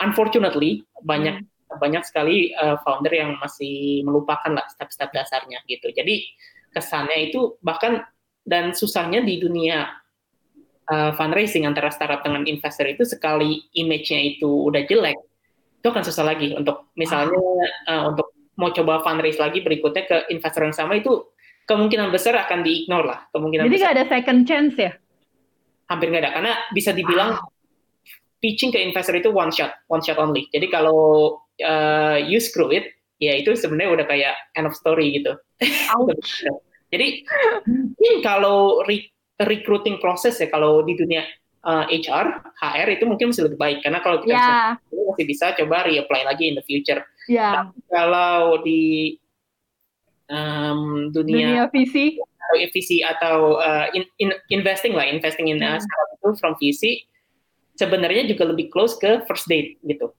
unfortunately 0.00 0.84
banyak 1.04 1.42
hmm. 1.42 1.80
banyak 1.80 2.04
sekali 2.04 2.52
uh, 2.56 2.76
founder 2.84 3.12
yang 3.12 3.36
masih 3.40 4.04
melupakan 4.04 4.52
lah 4.52 4.66
step-step 4.68 5.10
dasarnya 5.12 5.64
gitu 5.66 5.88
jadi 5.92 6.24
kesannya 6.72 7.32
itu 7.32 7.56
bahkan 7.60 8.04
dan 8.42 8.74
susahnya 8.76 9.22
di 9.22 9.38
dunia 9.38 10.02
uh, 10.90 11.12
fundraising 11.14 11.64
antara 11.68 11.92
startup 11.92 12.24
dengan 12.24 12.44
investor 12.48 12.88
itu 12.88 13.04
sekali 13.06 13.68
image-nya 13.76 14.36
itu 14.36 14.48
udah 14.48 14.82
jelek 14.84 15.18
itu 15.82 15.86
akan 15.90 16.04
susah 16.06 16.24
lagi 16.26 16.54
untuk 16.54 16.94
misalnya 16.94 17.38
uh, 17.90 18.14
untuk 18.14 18.30
mau 18.54 18.70
coba 18.70 19.02
fundraise 19.02 19.40
lagi 19.40 19.64
berikutnya 19.64 20.04
ke 20.06 20.16
investor 20.30 20.62
yang 20.68 20.76
sama 20.76 20.98
itu 20.98 21.32
kemungkinan 21.66 22.10
besar 22.10 22.38
akan 22.38 22.62
diignore 22.66 23.06
lah 23.06 23.20
kemungkinan 23.34 23.66
jadi 23.66 23.78
nggak 23.78 23.94
ada 23.98 24.06
second 24.10 24.40
chance 24.46 24.74
ya 24.78 24.92
hampir 25.92 26.08
nggak 26.08 26.22
ada. 26.24 26.32
Karena 26.32 26.52
bisa 26.72 26.90
dibilang 26.96 27.36
pitching 28.42 28.74
ke 28.74 28.82
investor 28.82 29.14
itu 29.14 29.30
one 29.30 29.54
shot 29.54 29.70
one 29.86 30.02
shot 30.02 30.18
only. 30.18 30.50
Jadi 30.50 30.66
kalau 30.66 31.38
uh, 31.62 32.18
you 32.18 32.42
screw 32.42 32.74
it 32.74 32.90
ya 33.22 33.38
itu 33.38 33.54
sebenarnya 33.54 34.02
udah 34.02 34.06
kayak 34.10 34.34
end 34.58 34.66
of 34.66 34.74
story 34.74 35.14
gitu. 35.14 35.38
Jadi 36.92 37.24
mungkin 37.70 38.14
kalau 38.20 38.82
re 38.84 39.08
recruiting 39.38 40.02
proses 40.02 40.36
ya 40.42 40.50
kalau 40.50 40.82
di 40.84 40.98
dunia 40.98 41.24
uh, 41.64 41.86
eh, 41.88 42.02
HR 42.02 42.52
HR 42.58 42.88
itu 42.98 43.04
mungkin 43.06 43.30
masih 43.30 43.46
lebih 43.46 43.58
baik. 43.62 43.78
Karena 43.86 44.02
kalau 44.02 44.18
kita 44.20 44.34
yeah. 44.34 44.74
masih 44.90 45.24
bisa 45.24 45.54
coba 45.54 45.86
reapply 45.86 46.22
lagi 46.26 46.50
in 46.50 46.58
the 46.58 46.64
future. 46.66 47.06
Yeah. 47.30 47.70
Tapi 47.70 47.78
kalau 47.86 48.60
di 48.66 49.16
um, 50.26 51.14
dunia, 51.14 51.62
dunia 51.62 51.64
visi 51.70 52.18
atau 52.52 52.68
VC 52.72 52.90
atau 53.00 53.36
uh, 53.56 53.86
in, 53.96 54.04
in, 54.20 54.30
investing 54.52 54.92
lah, 54.92 55.08
investing 55.08 55.48
in 55.48 55.64
uh, 55.64 55.76
hmm. 55.76 55.82
startup 55.82 56.10
itu 56.12 56.28
from 56.38 56.52
VC 56.60 56.82
sebenarnya 57.76 58.28
juga 58.28 58.52
lebih 58.52 58.68
close 58.68 58.96
ke 59.00 59.24
first 59.24 59.48
date 59.48 59.80
gitu. 59.84 60.12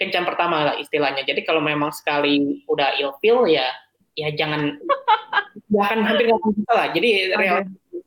Kencan 0.00 0.24
pertama 0.24 0.72
lah 0.72 0.74
istilahnya. 0.80 1.22
Jadi 1.28 1.44
kalau 1.44 1.60
memang 1.60 1.92
sekali 1.92 2.64
udah 2.66 2.96
ilfeel 2.98 3.44
ya 3.46 3.68
ya 4.12 4.28
jangan 4.32 4.76
ya 5.74 5.80
akan 5.88 6.00
hampir 6.04 6.32
nggak 6.32 6.42
bisa 6.56 6.72
lah. 6.72 6.88
Jadi 6.90 7.08
okay. 7.32 7.38
real 7.38 7.58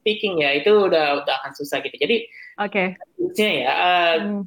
speaking 0.01 0.41
ya 0.41 0.57
itu 0.57 0.71
udah 0.73 1.21
udah 1.21 1.33
akan 1.45 1.51
susah 1.53 1.79
gitu. 1.85 1.95
Jadi 1.97 2.25
oke. 2.57 2.97
Okay. 3.37 3.53
ya 3.61 3.71
uh, 3.71 4.15
hmm. 4.21 4.41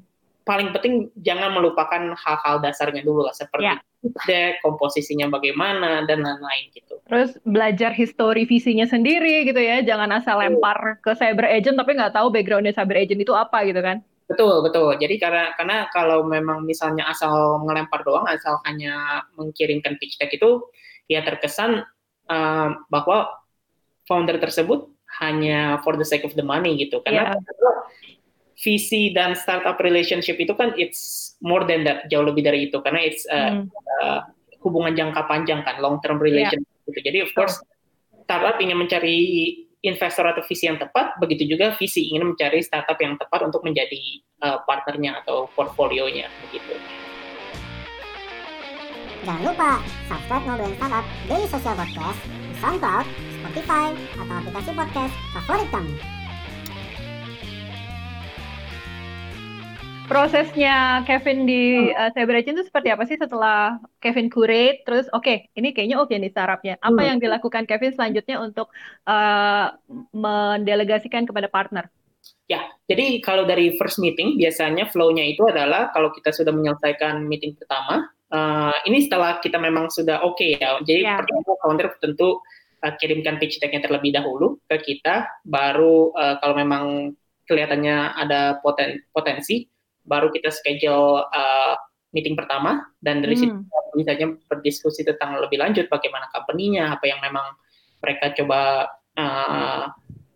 Paling 0.48 0.72
penting 0.72 1.12
jangan 1.20 1.52
melupakan 1.52 2.16
hal-hal 2.16 2.56
dasarnya 2.64 3.04
dulu 3.04 3.28
lah 3.28 3.36
seperti 3.36 3.68
yeah 3.68 3.78
deck, 4.26 4.62
komposisinya 4.62 5.26
bagaimana 5.26 6.06
dan 6.06 6.22
lain-lain 6.22 6.70
gitu. 6.70 7.02
Terus 7.08 7.34
belajar 7.42 7.90
histori 7.90 8.46
visinya 8.46 8.86
sendiri 8.86 9.42
gitu 9.48 9.58
ya, 9.58 9.82
jangan 9.82 10.14
asal 10.14 10.38
lempar 10.38 11.02
ke 11.02 11.18
cyber 11.18 11.50
agent 11.50 11.74
tapi 11.74 11.98
nggak 11.98 12.14
tahu 12.14 12.30
backgroundnya 12.30 12.74
cyber 12.74 13.02
agent 13.02 13.20
itu 13.22 13.34
apa 13.34 13.66
gitu 13.66 13.80
kan? 13.82 13.98
Betul 14.28 14.60
betul. 14.60 14.94
Jadi 15.00 15.16
karena 15.16 15.56
karena 15.56 15.88
kalau 15.90 16.22
memang 16.22 16.62
misalnya 16.62 17.08
asal 17.08 17.64
ngelempar 17.64 18.04
doang, 18.04 18.28
asal 18.28 18.60
hanya 18.68 19.24
mengirimkan 19.34 19.96
pitch 19.98 20.20
deck 20.20 20.30
itu 20.30 20.68
ya 21.08 21.24
terkesan 21.24 21.82
uh, 22.28 22.68
bahwa 22.92 23.32
founder 24.04 24.36
tersebut 24.36 24.92
hanya 25.24 25.80
for 25.80 25.96
the 25.96 26.04
sake 26.04 26.22
of 26.22 26.36
the 26.36 26.44
money 26.44 26.76
gitu. 26.76 27.00
Karena 27.02 27.34
yeah. 27.34 27.40
Visi 28.58 29.14
dan 29.14 29.38
startup 29.38 29.78
relationship 29.78 30.34
itu 30.38 30.50
kan 30.58 30.74
it's 30.74 31.34
more 31.38 31.62
than 31.62 31.86
that 31.86 32.10
jauh 32.10 32.26
lebih 32.26 32.42
dari 32.42 32.66
itu 32.66 32.78
karena 32.82 33.00
it's 33.02 33.22
uh, 33.30 33.62
hmm. 33.62 33.70
uh, 34.02 34.20
hubungan 34.66 34.98
jangka 34.98 35.22
panjang 35.30 35.62
kan 35.62 35.78
long 35.78 36.02
term 36.02 36.18
relationship 36.18 36.66
yeah. 36.66 36.86
gitu 36.90 37.00
jadi 37.06 37.18
of 37.22 37.30
course 37.38 37.62
startup 38.26 38.58
ingin 38.58 38.76
mencari 38.76 39.16
investor 39.86 40.26
atau 40.26 40.42
visi 40.42 40.66
yang 40.66 40.76
tepat 40.76 41.14
begitu 41.22 41.46
juga 41.54 41.70
visi 41.78 42.10
ingin 42.10 42.34
mencari 42.34 42.58
startup 42.66 42.98
yang 42.98 43.14
tepat 43.14 43.46
untuk 43.46 43.62
menjadi 43.62 44.02
uh, 44.42 44.58
partnernya 44.66 45.22
atau 45.22 45.46
portfolionya 45.54 46.26
begitu. 46.48 46.74
Jangan 49.22 49.42
lupa 49.44 49.70
subscribe 50.08 50.44
Ngobrolin 50.46 50.74
Startup 50.78 51.04
Daily 51.26 51.46
Social 51.50 51.74
Podcast 51.76 52.20
di 52.26 52.54
SoundCloud, 52.58 53.06
Spotify, 53.42 53.86
atau 53.94 54.34
aplikasi 54.40 54.70
podcast 54.72 55.14
favorit 55.34 55.68
kamu. 55.68 56.17
Prosesnya 60.08 61.04
Kevin 61.04 61.44
di 61.44 61.92
uh, 61.92 62.08
Cyber 62.16 62.40
Agent 62.40 62.56
itu 62.58 62.64
seperti 62.66 62.88
apa 62.88 63.04
sih 63.04 63.20
setelah 63.20 63.76
Kevin 64.00 64.32
curate 64.32 64.82
terus 64.88 65.06
oke 65.12 65.22
okay, 65.22 65.52
ini 65.54 65.76
kayaknya 65.76 66.00
oke 66.00 66.08
okay 66.08 66.16
nih 66.16 66.32
startupnya 66.32 66.74
apa 66.80 67.00
hmm. 67.04 67.08
yang 67.12 67.18
dilakukan 67.20 67.68
Kevin 67.68 67.92
selanjutnya 67.92 68.40
untuk 68.40 68.72
uh, 69.04 69.76
mendelegasikan 70.16 71.28
kepada 71.28 71.52
partner 71.52 71.92
Ya, 72.48 72.64
jadi 72.88 73.20
kalau 73.20 73.44
dari 73.44 73.76
first 73.76 74.00
meeting 74.00 74.40
biasanya 74.40 74.88
flow-nya 74.88 75.20
itu 75.20 75.44
adalah 75.44 75.92
kalau 75.92 76.08
kita 76.16 76.32
sudah 76.32 76.48
menyelesaikan 76.48 77.28
meeting 77.28 77.52
pertama, 77.60 78.08
uh, 78.32 78.72
ini 78.88 79.04
setelah 79.04 79.36
kita 79.36 79.60
memang 79.60 79.92
sudah 79.92 80.24
oke 80.24 80.40
okay 80.40 80.56
ya. 80.56 80.80
Jadi 80.80 81.04
yeah. 81.04 81.20
pertama 81.20 81.60
founder 81.60 81.92
tentu 82.00 82.40
uh, 82.80 82.92
kirimkan 82.96 83.36
pitch 83.36 83.60
deck-nya 83.60 83.84
terlebih 83.84 84.16
dahulu 84.16 84.56
ke 84.64 84.80
kita, 84.80 85.28
baru 85.44 86.16
uh, 86.16 86.40
kalau 86.40 86.56
memang 86.56 87.12
kelihatannya 87.44 88.16
ada 88.16 88.56
poten 88.64 89.04
potensi, 89.12 89.68
baru 90.08 90.32
kita 90.32 90.48
schedule 90.48 91.28
uh, 91.28 91.76
meeting 92.16 92.34
pertama 92.34 92.88
dan 93.04 93.20
dari 93.20 93.36
hmm. 93.36 93.42
situ 93.44 93.56
misalnya 93.96 94.36
berdiskusi 94.48 95.02
tentang 95.02 95.38
lebih 95.40 95.58
lanjut 95.58 95.90
bagaimana 95.90 96.28
company-nya, 96.30 96.94
apa 96.94 97.04
yang 97.08 97.18
memang 97.18 97.46
mereka 97.98 98.30
coba 98.36 98.86
uh, 99.18 99.90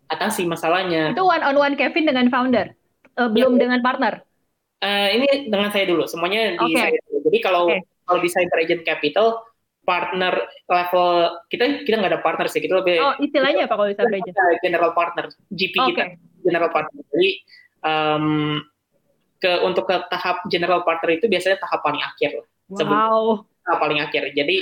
atasi 0.09 0.43
masalahnya. 0.43 1.15
Itu 1.15 1.23
one 1.23 1.43
on 1.43 1.55
one 1.55 1.75
Kevin 1.79 2.09
dengan 2.09 2.27
founder, 2.27 2.75
uh, 3.15 3.29
belum 3.29 3.57
ya. 3.57 3.67
dengan 3.67 3.79
partner. 3.79 4.13
Uh, 4.83 5.07
ini 5.15 5.47
dengan 5.47 5.71
saya 5.71 5.87
dulu, 5.87 6.03
semuanya 6.09 6.59
di 6.59 6.65
okay. 6.75 6.79
saya 6.91 6.99
dulu. 7.07 7.17
Jadi 7.31 7.37
kalau 7.39 7.63
okay. 7.71 7.79
kalau 8.03 8.19
di 8.19 8.29
Cyber 8.29 8.59
Agent 8.59 8.83
Capital 8.83 9.27
partner 9.83 10.33
level 10.71 11.07
kita 11.51 11.83
kita 11.83 11.95
nggak 11.99 12.11
ada 12.15 12.23
partner 12.23 12.47
sih 12.47 12.63
kita 12.63 12.79
lebih 12.79 13.03
oh 13.03 13.19
istilahnya 13.19 13.67
apa 13.67 13.75
kalau 13.75 13.91
di 13.91 13.95
Cyber 13.99 14.15
Agent 14.15 14.37
general 14.63 14.91
partner 14.95 15.25
GP 15.51 15.75
okay. 15.75 15.87
kita 15.91 16.03
general 16.39 16.71
partner 16.71 17.03
jadi 17.11 17.29
um, 17.83 18.63
ke 19.43 19.51
untuk 19.59 19.91
ke 19.91 19.95
tahap 20.07 20.47
general 20.47 20.87
partner 20.87 21.19
itu 21.19 21.27
biasanya 21.27 21.59
tahap 21.59 21.83
paling 21.83 21.99
akhir 21.99 22.47
wow. 22.71 22.77
sebelum 22.79 23.03
tahap 23.67 23.79
paling 23.83 23.99
akhir. 23.99 24.23
Jadi 24.31 24.57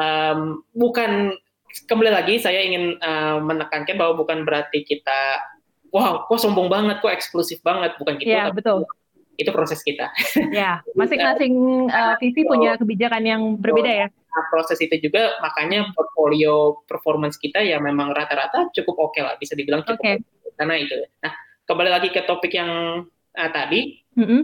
um, 0.00 0.64
bukan 0.72 1.36
kembali 1.84 2.08
lagi 2.08 2.40
saya 2.40 2.64
ingin 2.64 2.96
uh, 3.04 3.36
menekankan 3.44 4.00
bahwa 4.00 4.24
bukan 4.24 4.48
berarti 4.48 4.80
kita 4.80 5.44
wow 5.92 6.24
kok 6.24 6.40
sombong 6.40 6.72
banget 6.72 7.04
kok 7.04 7.12
eksklusif 7.12 7.60
banget. 7.60 7.92
Bukan 8.00 8.16
gitu. 8.16 8.32
Ya, 8.32 8.48
betul. 8.48 8.88
itu 9.34 9.50
proses 9.50 9.82
kita. 9.82 10.08
Ya 10.54 10.80
masing-masing 10.94 11.54
uh, 11.90 12.14
visi 12.22 12.46
punya 12.48 12.80
kebijakan 12.80 13.22
yang 13.28 13.42
berbeda 13.60 13.92
ya. 13.92 14.08
Nah, 14.08 14.44
proses 14.50 14.78
itu 14.80 14.94
juga 14.98 15.36
makanya 15.42 15.90
portfolio 15.94 16.82
performance 16.86 17.36
kita 17.38 17.62
ya 17.62 17.82
memang 17.82 18.14
rata-rata 18.14 18.70
cukup 18.72 19.10
oke 19.10 19.18
okay 19.18 19.22
lah 19.26 19.34
bisa 19.38 19.58
dibilang 19.58 19.82
cukup 19.82 20.00
okay. 20.00 20.16
karena 20.54 20.74
itu. 20.78 20.94
Nah 21.18 21.34
kembali 21.66 21.90
lagi 21.90 22.08
ke 22.14 22.22
topik 22.28 22.54
yang 22.54 23.02
uh, 23.36 23.50
tadi 23.50 24.02
mm 24.14 24.24
-hmm. 24.24 24.40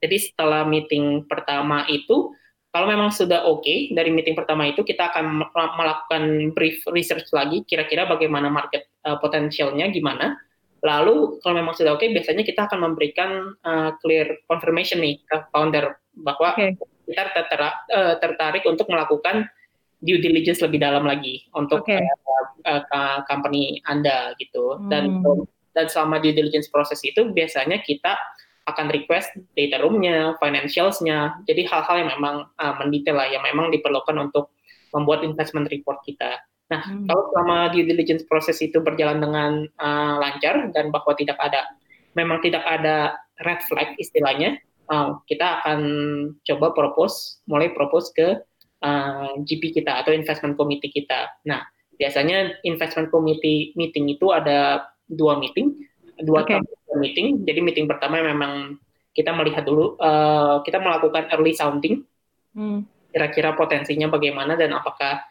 jadi 0.00 0.16
setelah 0.18 0.64
meeting 0.64 1.28
pertama 1.28 1.84
itu 1.88 2.32
kalau 2.70 2.86
memang 2.86 3.10
sudah 3.10 3.50
oke 3.50 3.66
okay, 3.66 3.90
dari 3.90 4.14
meeting 4.14 4.38
pertama 4.38 4.62
itu 4.70 4.86
kita 4.86 5.10
akan 5.10 5.42
melakukan 5.74 6.54
brief 6.54 6.86
research 6.94 7.26
lagi 7.34 7.66
kira-kira 7.66 8.06
bagaimana 8.06 8.46
market 8.46 8.86
uh, 9.02 9.18
potensialnya 9.18 9.90
gimana. 9.90 10.38
Lalu 10.80 11.42
kalau 11.42 11.54
memang 11.58 11.74
sudah 11.74 11.98
oke 11.98 12.06
okay, 12.06 12.14
biasanya 12.14 12.46
kita 12.46 12.70
akan 12.70 12.78
memberikan 12.86 13.58
uh, 13.66 13.90
clear 13.98 14.38
confirmation 14.46 15.02
nih 15.02 15.18
ke 15.26 15.50
founder 15.50 15.98
bahwa 16.14 16.54
okay. 16.54 16.78
kita 17.10 17.22
tertarik, 17.34 17.74
uh, 17.90 18.14
tertarik 18.22 18.62
untuk 18.62 18.86
melakukan 18.86 19.50
due 19.98 20.22
diligence 20.22 20.62
lebih 20.62 20.78
dalam 20.78 21.02
lagi 21.02 21.50
untuk 21.58 21.82
okay. 21.82 21.98
uh, 22.70 22.86
uh, 22.86 23.18
company 23.26 23.82
Anda 23.82 24.38
gitu. 24.38 24.78
Hmm. 24.78 24.86
dan 24.86 25.04
selama 25.88 26.20
due 26.20 26.36
diligence 26.36 26.68
proses 26.68 27.00
itu 27.00 27.32
biasanya 27.32 27.80
kita 27.80 28.18
akan 28.68 28.92
request 28.92 29.32
data 29.56 29.80
room-nya, 29.80 30.36
financials-nya. 30.36 31.40
Jadi 31.48 31.64
hal-hal 31.64 31.96
yang 32.04 32.10
memang 32.20 32.36
uh, 32.60 32.74
mendetail 32.76 33.16
lah, 33.16 33.28
yang 33.32 33.42
memang 33.42 33.72
diperlukan 33.72 34.14
untuk 34.20 34.52
membuat 34.92 35.24
investment 35.24 35.70
report 35.72 36.02
kita. 36.04 36.38
Nah, 36.70 36.86
hmm. 36.86 37.10
kalau 37.10 37.22
selama 37.34 37.56
due 37.74 37.82
diligence 37.82 38.22
proses 38.26 38.58
itu 38.62 38.78
berjalan 38.78 39.18
dengan 39.18 39.66
uh, 39.80 40.14
lancar 40.22 40.70
dan 40.70 40.94
bahwa 40.94 41.16
tidak 41.18 41.38
ada, 41.42 41.66
memang 42.14 42.38
tidak 42.44 42.62
ada 42.62 43.18
red 43.42 43.58
flag 43.66 43.98
istilahnya, 43.98 44.60
uh, 44.86 45.18
kita 45.26 45.62
akan 45.62 45.80
coba 46.46 46.66
propose, 46.76 47.42
mulai 47.50 47.74
propose 47.74 48.14
ke 48.14 48.38
uh, 48.86 49.30
GP 49.42 49.82
kita 49.82 50.04
atau 50.04 50.14
investment 50.14 50.54
committee 50.54 50.94
kita. 50.94 51.26
Nah, 51.42 51.66
biasanya 51.98 52.54
investment 52.62 53.10
committee 53.10 53.74
meeting 53.74 54.06
itu 54.06 54.30
ada 54.30 54.86
dua 55.10 55.36
meeting, 55.42 55.74
dua 56.22 56.46
okay 56.46 56.62
meeting. 56.98 57.46
Jadi 57.46 57.60
meeting 57.62 57.86
pertama 57.86 58.18
memang 58.20 58.78
kita 59.14 59.34
melihat 59.34 59.66
dulu, 59.66 59.98
uh, 59.98 60.62
kita 60.62 60.78
melakukan 60.78 61.30
early 61.34 61.54
sounding, 61.54 62.02
hmm. 62.54 62.86
kira-kira 63.10 63.54
potensinya 63.54 64.10
bagaimana 64.10 64.54
dan 64.54 64.74
apakah 64.74 65.22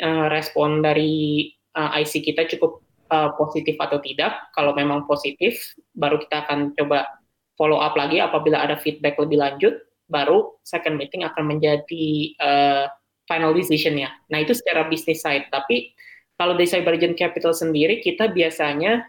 uh, 0.00 0.26
respon 0.28 0.84
dari 0.84 1.48
uh, 1.76 1.96
eh, 1.96 2.04
IC 2.04 2.32
kita 2.32 2.48
cukup 2.56 2.84
uh, 3.08 3.32
positif 3.36 3.76
atau 3.80 4.00
tidak. 4.00 4.52
Kalau 4.52 4.76
memang 4.76 5.08
positif, 5.08 5.76
baru 5.96 6.20
kita 6.20 6.48
akan 6.48 6.76
coba 6.76 7.08
follow 7.56 7.80
up 7.80 7.96
lagi 7.96 8.20
apabila 8.20 8.60
ada 8.64 8.76
feedback 8.80 9.16
lebih 9.20 9.40
lanjut, 9.40 9.74
baru 10.08 10.56
second 10.64 11.00
meeting 11.00 11.24
akan 11.24 11.56
menjadi 11.56 12.36
uh, 12.40 12.84
final 13.24 13.56
decision 13.56 13.96
ya. 13.96 14.12
Nah 14.28 14.44
itu 14.44 14.52
secara 14.52 14.88
business 14.92 15.24
side, 15.24 15.48
tapi 15.48 15.96
kalau 16.36 16.58
dari 16.58 16.68
Cybergen 16.68 17.16
Capital 17.16 17.54
sendiri 17.56 18.02
kita 18.02 18.28
biasanya 18.28 19.08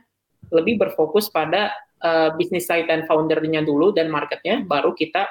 lebih 0.53 0.77
berfokus 0.77 1.33
pada 1.33 1.73
uh, 2.05 2.29
business 2.37 2.69
side 2.69 2.85
dan 2.85 3.09
foundernya 3.09 3.65
dulu 3.65 3.91
dan 3.91 4.13
marketnya, 4.13 4.61
baru 4.63 4.93
kita 4.93 5.25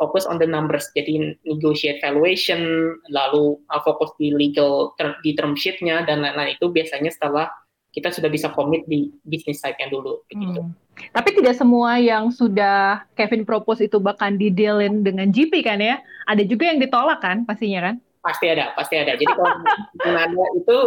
fokus 0.00 0.26
on 0.26 0.40
the 0.40 0.48
numbers. 0.48 0.88
Jadi 0.96 1.36
negotiate 1.44 2.00
valuation, 2.00 2.94
lalu 3.12 3.60
uh, 3.70 3.80
fokus 3.84 4.10
di 4.16 4.32
legal 4.32 4.96
ter 4.96 5.14
di 5.22 5.36
term 5.36 5.54
sheet-nya 5.54 6.02
dan 6.08 6.24
lain-lain 6.24 6.56
itu 6.56 6.72
biasanya 6.72 7.12
setelah 7.12 7.46
kita 7.94 8.10
sudah 8.10 8.26
bisa 8.26 8.50
komit 8.50 8.82
di 8.90 9.14
business 9.22 9.62
side-nya 9.62 9.86
dulu. 9.86 10.26
Begitu. 10.26 10.66
Hmm. 10.66 10.74
Tapi 11.14 11.30
tidak 11.38 11.54
semua 11.54 11.98
yang 11.98 12.30
sudah 12.30 13.06
Kevin 13.14 13.46
propose 13.46 13.86
itu 13.86 14.02
bahkan 14.02 14.34
didealin 14.34 15.06
dengan 15.06 15.30
GP 15.30 15.62
kan 15.62 15.78
ya? 15.78 16.02
Ada 16.26 16.42
juga 16.42 16.74
yang 16.74 16.82
ditolak 16.82 17.22
kan 17.22 17.46
pastinya 17.46 17.90
kan? 17.90 17.94
Pasti 18.18 18.50
ada, 18.50 18.74
pasti 18.74 18.98
ada. 18.98 19.14
Jadi 19.14 19.30
kalau 19.30 19.46
ada 20.26 20.44
itu 20.58 20.78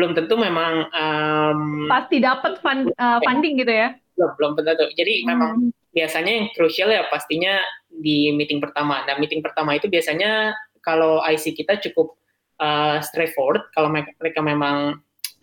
belum 0.00 0.16
tentu 0.16 0.40
memang 0.40 0.88
um, 0.96 1.60
pasti 1.92 2.24
dapat 2.24 2.56
fund, 2.64 2.88
uh, 2.96 3.20
funding 3.20 3.60
gitu 3.60 3.68
ya? 3.68 3.92
belum 4.16 4.32
belum 4.36 4.52
tentu 4.56 4.88
jadi 4.96 5.12
hmm. 5.20 5.26
memang 5.28 5.50
biasanya 5.92 6.32
yang 6.32 6.46
krusial 6.56 6.88
ya 6.88 7.04
pastinya 7.12 7.60
di 7.92 8.32
meeting 8.32 8.64
pertama 8.64 9.04
nah 9.04 9.16
meeting 9.20 9.44
pertama 9.44 9.76
itu 9.76 9.92
biasanya 9.92 10.56
kalau 10.80 11.20
IC 11.20 11.52
kita 11.52 11.76
cukup 11.84 12.16
uh, 12.60 13.04
straightforward 13.04 13.68
kalau 13.76 13.92
mereka, 13.92 14.16
mereka 14.16 14.40
memang 14.40 14.76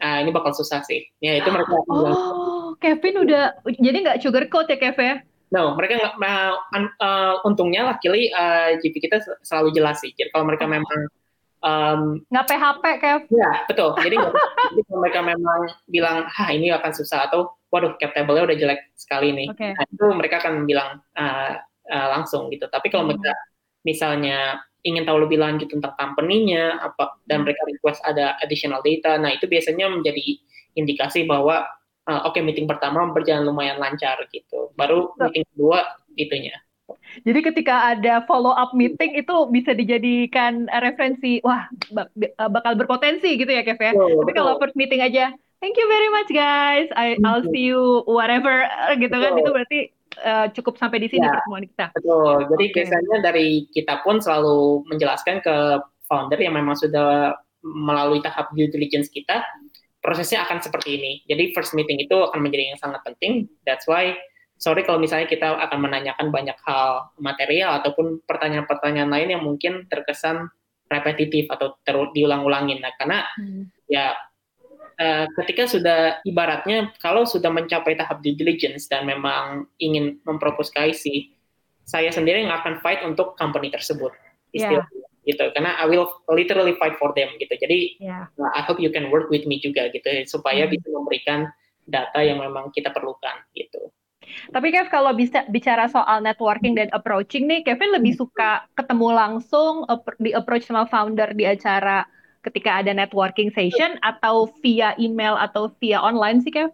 uh, 0.02 0.18
ini 0.22 0.34
bakal 0.34 0.58
susah 0.58 0.82
sih 0.86 1.06
ya 1.22 1.38
itu 1.38 1.50
mereka 1.54 1.74
oh 1.74 1.86
bilang, 1.86 2.18
Kevin 2.82 3.16
udah 3.30 3.44
jadi 3.66 3.98
nggak 4.02 4.20
sugarcoat 4.26 4.74
ya 4.74 4.78
Kevin 4.82 5.06
ya 5.06 5.18
No, 5.48 5.80
mereka 5.80 5.96
nggak. 5.96 6.20
Uh, 6.20 6.92
uh, 7.00 7.34
untungnya 7.48 7.88
luckily 7.88 8.28
uh, 8.36 8.76
GP 8.84 9.08
kita 9.08 9.24
selalu 9.48 9.80
jelas 9.80 10.04
sih. 10.04 10.12
Jadi 10.12 10.28
kalau 10.36 10.44
mereka 10.44 10.68
memang 10.68 11.08
um, 11.64 12.22
nggak 12.30 12.46
PHP 12.50 12.84
Kev. 13.02 13.22
Ya 13.34 13.52
betul. 13.66 13.90
Jadi, 14.02 14.16
jadi 14.74 14.82
kalau 14.86 15.00
mereka 15.02 15.20
memang 15.24 15.62
bilang, 15.90 16.18
ah 16.28 16.50
ini 16.54 16.70
akan 16.74 16.92
susah 16.94 17.30
atau 17.30 17.58
waduh 17.74 18.00
cap 18.00 18.16
table-nya 18.16 18.48
udah 18.48 18.58
jelek 18.58 18.82
sekali 18.96 19.34
nih. 19.36 19.48
Okay. 19.52 19.72
Nah, 19.76 19.86
itu 19.86 20.06
mereka 20.16 20.36
akan 20.44 20.64
bilang 20.64 21.04
uh, 21.18 21.52
uh, 21.92 22.08
langsung 22.16 22.48
gitu. 22.54 22.68
Tapi 22.72 22.88
kalau 22.88 23.08
hmm. 23.08 23.12
mereka 23.16 23.34
misalnya 23.84 24.62
ingin 24.86 25.04
tahu 25.04 25.28
lebih 25.28 25.42
lanjut 25.42 25.68
tentang 25.68 25.96
company-nya 26.00 26.80
apa 26.80 27.20
dan 27.28 27.42
hmm. 27.42 27.44
mereka 27.44 27.62
request 27.68 28.00
ada 28.08 28.40
additional 28.40 28.80
data, 28.80 29.20
nah 29.20 29.34
itu 29.34 29.50
biasanya 29.50 29.92
menjadi 29.92 30.40
indikasi 30.78 31.28
bahwa 31.28 31.66
uh, 32.08 32.22
oke 32.24 32.38
okay, 32.38 32.42
meeting 32.46 32.70
pertama 32.70 33.10
berjalan 33.12 33.44
lumayan 33.44 33.82
lancar 33.82 34.16
gitu. 34.32 34.72
Baru 34.80 35.12
meeting 35.20 35.44
kedua 35.52 35.84
itunya. 36.16 36.56
Jadi 37.24 37.40
ketika 37.42 37.96
ada 37.96 38.22
follow 38.28 38.54
up 38.54 38.76
meeting 38.78 39.18
itu 39.18 39.36
bisa 39.50 39.74
dijadikan 39.74 40.68
referensi, 40.84 41.42
wah 41.42 41.66
bakal 42.38 42.78
berpotensi 42.78 43.40
gitu 43.40 43.50
ya 43.50 43.64
Kev 43.66 43.80
ya. 43.80 43.96
Oh, 43.96 44.22
Tapi 44.26 44.32
kalau 44.36 44.60
first 44.62 44.78
meeting 44.78 45.02
aja 45.02 45.34
thank 45.62 45.78
you 45.78 45.88
very 45.90 46.10
much 46.14 46.30
guys. 46.30 46.88
I, 46.94 47.18
I'll 47.26 47.46
see 47.50 47.70
you 47.70 48.06
whatever 48.06 48.66
gitu 48.98 49.14
kan 49.14 49.34
itu 49.38 49.50
berarti 49.50 49.80
uh, 50.22 50.48
cukup 50.54 50.78
sampai 50.78 51.02
di 51.02 51.08
sini 51.10 51.26
ya, 51.26 51.34
pertemuan 51.34 51.66
kita. 51.66 51.86
Betul. 51.94 52.34
Jadi 52.54 52.66
okay. 52.70 52.76
biasanya 52.82 53.18
dari 53.22 53.48
kita 53.74 54.02
pun 54.02 54.22
selalu 54.22 54.86
menjelaskan 54.90 55.42
ke 55.42 55.56
founder 56.08 56.40
yang 56.40 56.56
memang 56.56 56.78
sudah 56.78 57.36
melalui 57.66 58.24
tahap 58.24 58.54
due 58.56 58.70
diligence 58.72 59.12
kita, 59.12 59.44
prosesnya 60.00 60.46
akan 60.48 60.64
seperti 60.64 60.98
ini. 60.98 61.12
Jadi 61.28 61.52
first 61.52 61.76
meeting 61.76 62.00
itu 62.00 62.16
akan 62.16 62.40
menjadi 62.40 62.74
yang 62.74 62.80
sangat 62.80 63.02
penting. 63.04 63.50
That's 63.68 63.86
why 63.90 64.16
sorry 64.58 64.84
kalau 64.84 65.02
misalnya 65.02 65.30
kita 65.30 65.58
akan 65.58 65.80
menanyakan 65.82 66.28
banyak 66.30 66.58
hal 66.66 67.14
material 67.22 67.82
ataupun 67.82 68.22
pertanyaan-pertanyaan 68.26 69.10
lain 69.10 69.30
yang 69.38 69.44
mungkin 69.46 69.86
terkesan 69.90 70.50
repetitif 70.88 71.48
atau 71.52 71.78
terus 71.84 72.10
diulang-ulangin. 72.16 72.80
Nah, 72.82 72.94
karena 72.96 73.28
hmm. 73.38 73.64
ya 73.92 74.16
uh, 75.00 75.26
ketika 75.44 75.68
sudah 75.68 76.20
ibaratnya 76.24 76.92
kalau 77.04 77.28
sudah 77.28 77.52
mencapai 77.52 77.96
tahap 77.96 78.24
due 78.24 78.36
diligence 78.36 78.88
dan 78.88 79.04
memang 79.06 79.68
ingin 79.78 80.20
mempropos 80.24 80.72
KIC, 80.72 81.34
saya 81.88 82.12
sendiri 82.12 82.44
yang 82.44 82.56
akan 82.56 82.80
fight 82.84 83.04
untuk 83.04 83.36
company 83.36 83.72
tersebut. 83.72 84.12
Istilah 84.52 84.84
yeah 84.84 85.06
gitu 85.28 85.44
karena 85.52 85.76
I 85.76 85.86
will 85.92 86.08
literally 86.32 86.74
fight 86.80 86.96
for 86.96 87.12
them 87.12 87.28
gitu 87.36 87.52
jadi 87.52 88.00
yeah. 88.00 88.32
uh, 88.40 88.52
I 88.56 88.64
hope 88.64 88.80
you 88.80 88.88
can 88.88 89.12
work 89.12 89.28
with 89.28 89.44
me 89.44 89.60
juga 89.60 89.92
gitu 89.92 90.08
supaya 90.24 90.66
hmm. 90.66 90.72
bisa 90.72 90.88
memberikan 90.88 91.52
data 91.84 92.24
yang 92.24 92.40
memang 92.40 92.72
kita 92.72 92.96
perlukan 92.96 93.44
gitu 93.52 93.92
tapi 94.52 94.74
Kev 94.74 94.88
kalau 94.92 95.12
bisa 95.16 95.48
bicara 95.52 95.88
soal 95.88 96.20
networking 96.24 96.76
dan 96.76 96.92
approaching 96.92 97.48
nih, 97.48 97.64
Kevin 97.64 97.96
lebih 97.96 98.16
suka 98.16 98.68
ketemu 98.76 99.14
langsung 99.14 99.88
di 100.20 100.32
approach 100.32 100.68
sama 100.68 100.88
founder 100.88 101.32
di 101.34 101.48
acara 101.48 102.04
ketika 102.44 102.80
ada 102.80 102.96
networking 102.96 103.52
session 103.52 104.00
atau 104.00 104.48
via 104.64 104.96
email 104.96 105.36
atau 105.36 105.72
via 105.80 106.00
online 106.00 106.40
sih 106.44 106.54
Kev? 106.54 106.72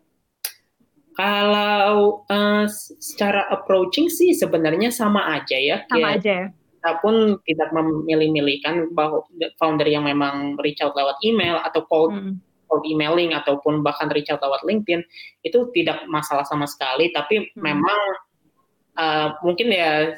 Kalau 1.13 2.25
uh, 2.25 2.65
secara 2.97 3.45
approaching 3.53 4.09
sih 4.09 4.33
sebenarnya 4.33 4.89
sama 4.89 5.29
aja 5.37 5.57
ya. 5.57 5.85
Sama 5.85 6.17
aja. 6.17 6.33
Ya? 6.33 6.47
kita 6.83 6.99
pun 6.99 7.39
tidak 7.47 7.71
memilih-milihkan 7.71 8.91
bahwa 8.91 9.23
founder 9.55 9.87
yang 9.87 10.03
memang 10.03 10.59
reach 10.59 10.83
out 10.83 10.91
lewat 10.91 11.15
email 11.23 11.55
atau 11.63 11.87
cold, 11.87 12.11
hmm. 12.11 12.35
Cold 12.73 12.89
emailing 12.89 13.37
ataupun 13.37 13.85
bahkan 13.85 14.09
reach 14.09 14.33
out 14.33 14.41
lewat 14.41 14.65
LinkedIn 14.65 15.05
itu 15.45 15.69
tidak 15.77 16.01
masalah 16.09 16.41
sama 16.41 16.65
sekali 16.65 17.13
tapi 17.13 17.53
hmm. 17.53 17.61
memang 17.61 17.99
uh, 18.97 19.37
mungkin 19.45 19.69
ya 19.69 20.17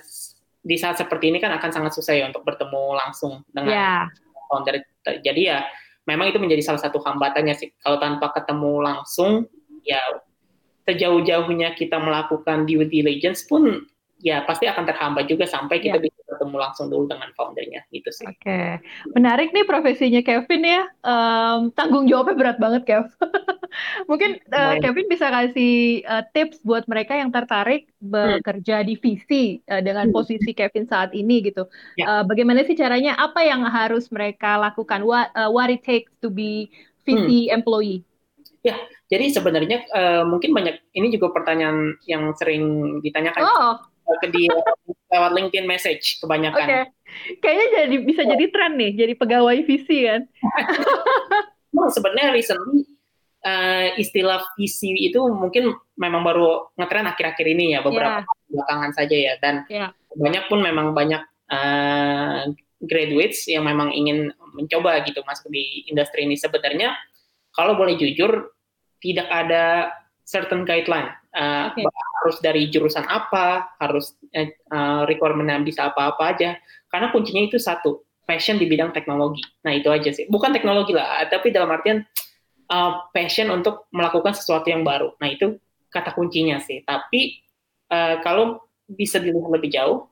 di 0.63 0.75
saat 0.79 0.95
seperti 0.95 1.35
ini 1.35 1.43
kan 1.43 1.51
akan 1.51 1.69
sangat 1.75 1.91
susah 1.91 2.15
ya 2.15 2.31
untuk 2.31 2.47
bertemu 2.47 2.95
langsung 2.95 3.43
dengan 3.51 3.75
yeah. 3.75 4.01
founder 4.47 4.79
jadi 5.03 5.41
ya 5.43 5.59
memang 6.07 6.31
itu 6.31 6.39
menjadi 6.39 6.63
salah 6.71 6.79
satu 6.79 7.03
hambatannya 7.03 7.53
sih 7.59 7.75
kalau 7.83 7.99
tanpa 7.99 8.31
ketemu 8.31 8.79
langsung 8.79 9.51
ya 9.83 9.99
sejauh-jauhnya 10.87 11.75
kita 11.75 11.99
melakukan 11.99 12.63
due 12.63 12.87
diligence 12.87 13.43
pun 13.43 13.83
ya 14.21 14.41
pasti 14.47 14.65
akan 14.65 14.85
terhambat 14.87 15.27
juga 15.27 15.45
sampai 15.45 15.83
kita 15.83 15.99
yeah. 15.99 16.05
bisa 16.07 16.14
ketemu 16.25 16.55
langsung 16.57 16.89
dulu 16.89 17.05
dengan 17.05 17.29
foundernya 17.37 17.85
gitu 17.93 18.09
sih. 18.09 18.25
Oke, 18.25 18.41
okay. 18.41 18.69
menarik 19.13 19.53
nih 19.53 19.65
profesinya 19.65 20.21
Kevin 20.25 20.63
ya. 20.65 20.83
Um, 21.05 21.69
tanggung 21.77 22.09
jawabnya 22.09 22.35
berat 22.35 22.57
banget 22.57 22.83
Kev. 22.89 23.05
Mungkin 24.09 24.41
uh, 24.49 24.81
Kevin 24.81 25.05
bisa 25.05 25.29
kasih 25.29 26.01
uh, 26.09 26.23
tips 26.33 26.65
buat 26.65 26.89
mereka 26.89 27.13
yang 27.13 27.29
tertarik 27.29 27.91
bekerja 28.01 28.81
hmm. 28.81 28.87
di 28.89 28.93
VC 28.97 29.29
uh, 29.69 29.81
dengan 29.85 30.09
hmm. 30.09 30.15
posisi 30.15 30.51
Kevin 30.57 30.89
saat 30.89 31.13
ini 31.13 31.45
gitu. 31.45 31.69
Yeah. 31.95 32.05
Ya. 32.05 32.05
Uh, 32.21 32.23
bagaimana 32.25 32.65
sih 32.65 32.77
caranya? 32.77 33.13
Apa 33.17 33.45
yang 33.45 33.61
harus 33.69 34.09
mereka 34.09 34.57
lakukan? 34.57 35.05
What 35.05 35.29
uh, 35.37 35.49
what 35.53 35.69
it 35.69 35.85
takes 35.85 36.09
to 36.25 36.33
be 36.33 36.73
VC 37.05 37.49
hmm. 37.49 37.61
employee? 37.61 38.01
Ya, 38.65 38.81
jadi 39.13 39.29
sebenarnya 39.29 39.85
uh, 39.93 40.23
mungkin 40.25 40.49
banyak 40.49 40.81
ini 40.97 41.13
juga 41.13 41.29
pertanyaan 41.29 42.01
yang 42.09 42.33
sering 42.33 42.97
ditanyakan. 43.05 43.45
Oh 43.45 43.77
ke 44.21 44.27
dia 44.31 44.53
lewat 45.11 45.31
LinkedIn 45.33 45.65
message 45.65 46.19
kebanyakan. 46.21 46.67
Okay. 46.67 46.83
Kayaknya 47.39 47.67
jadi 47.71 47.95
bisa 48.03 48.21
oh. 48.25 48.29
jadi 48.35 48.45
tren 48.51 48.73
nih, 48.77 48.91
jadi 48.93 49.13
pegawai 49.15 49.57
visi 49.65 49.97
kan. 50.05 50.21
nah, 51.75 51.89
sebenarnya 51.89 52.35
recently 52.35 52.85
uh, 53.45 53.87
istilah 53.95 54.41
visi 54.59 54.91
itu 55.09 55.19
mungkin 55.29 55.73
memang 55.95 56.21
baru 56.25 56.75
ngetren 56.75 57.07
akhir-akhir 57.07 57.47
ini 57.47 57.77
ya, 57.77 57.79
beberapa 57.85 58.25
yeah. 58.25 58.49
belakangan 58.51 58.91
saja 58.93 59.15
ya 59.15 59.33
dan 59.39 59.63
yeah. 59.71 59.89
banyak 60.13 60.43
pun 60.51 60.59
memang 60.59 60.91
banyak 60.91 61.23
uh, 61.49 62.49
graduates 62.83 63.47
yang 63.47 63.65
memang 63.65 63.91
ingin 63.95 64.31
mencoba 64.55 65.03
gitu 65.03 65.23
masuk 65.23 65.51
di 65.51 65.87
industri 65.87 66.23
ini 66.23 66.39
sebenarnya 66.39 66.95
kalau 67.51 67.75
boleh 67.75 67.95
jujur 67.99 68.51
tidak 68.99 69.27
ada 69.27 69.91
certain 70.23 70.63
guideline 70.63 71.11
uh, 71.35 71.71
okay. 71.71 71.83
Harus 72.25 72.41
dari 72.41 72.65
jurusan 72.73 73.05
apa 73.05 73.77
harus 73.77 74.17
uh, 74.33 75.05
requirementnya 75.05 75.61
bisa 75.61 75.93
apa-apa 75.93 76.33
aja. 76.33 76.57
Karena 76.89 77.13
kuncinya 77.13 77.45
itu 77.45 77.61
satu 77.61 78.01
passion 78.25 78.57
di 78.57 78.65
bidang 78.65 78.89
teknologi. 78.89 79.45
Nah 79.61 79.77
itu 79.77 79.93
aja 79.93 80.09
sih. 80.09 80.25
Bukan 80.25 80.49
teknologi 80.49 80.97
lah 80.97 81.21
tapi 81.29 81.53
dalam 81.53 81.69
artian 81.69 82.01
uh, 82.73 83.05
passion 83.13 83.53
untuk 83.53 83.85
melakukan 83.93 84.33
sesuatu 84.33 84.65
yang 84.73 84.81
baru. 84.81 85.13
Nah 85.21 85.29
itu 85.29 85.61
kata 85.93 86.17
kuncinya 86.17 86.57
sih. 86.57 86.81
Tapi 86.81 87.37
uh, 87.93 88.25
kalau 88.25 88.65
bisa 88.89 89.21
dilihat 89.21 89.53
lebih 89.53 89.69
jauh 89.69 90.09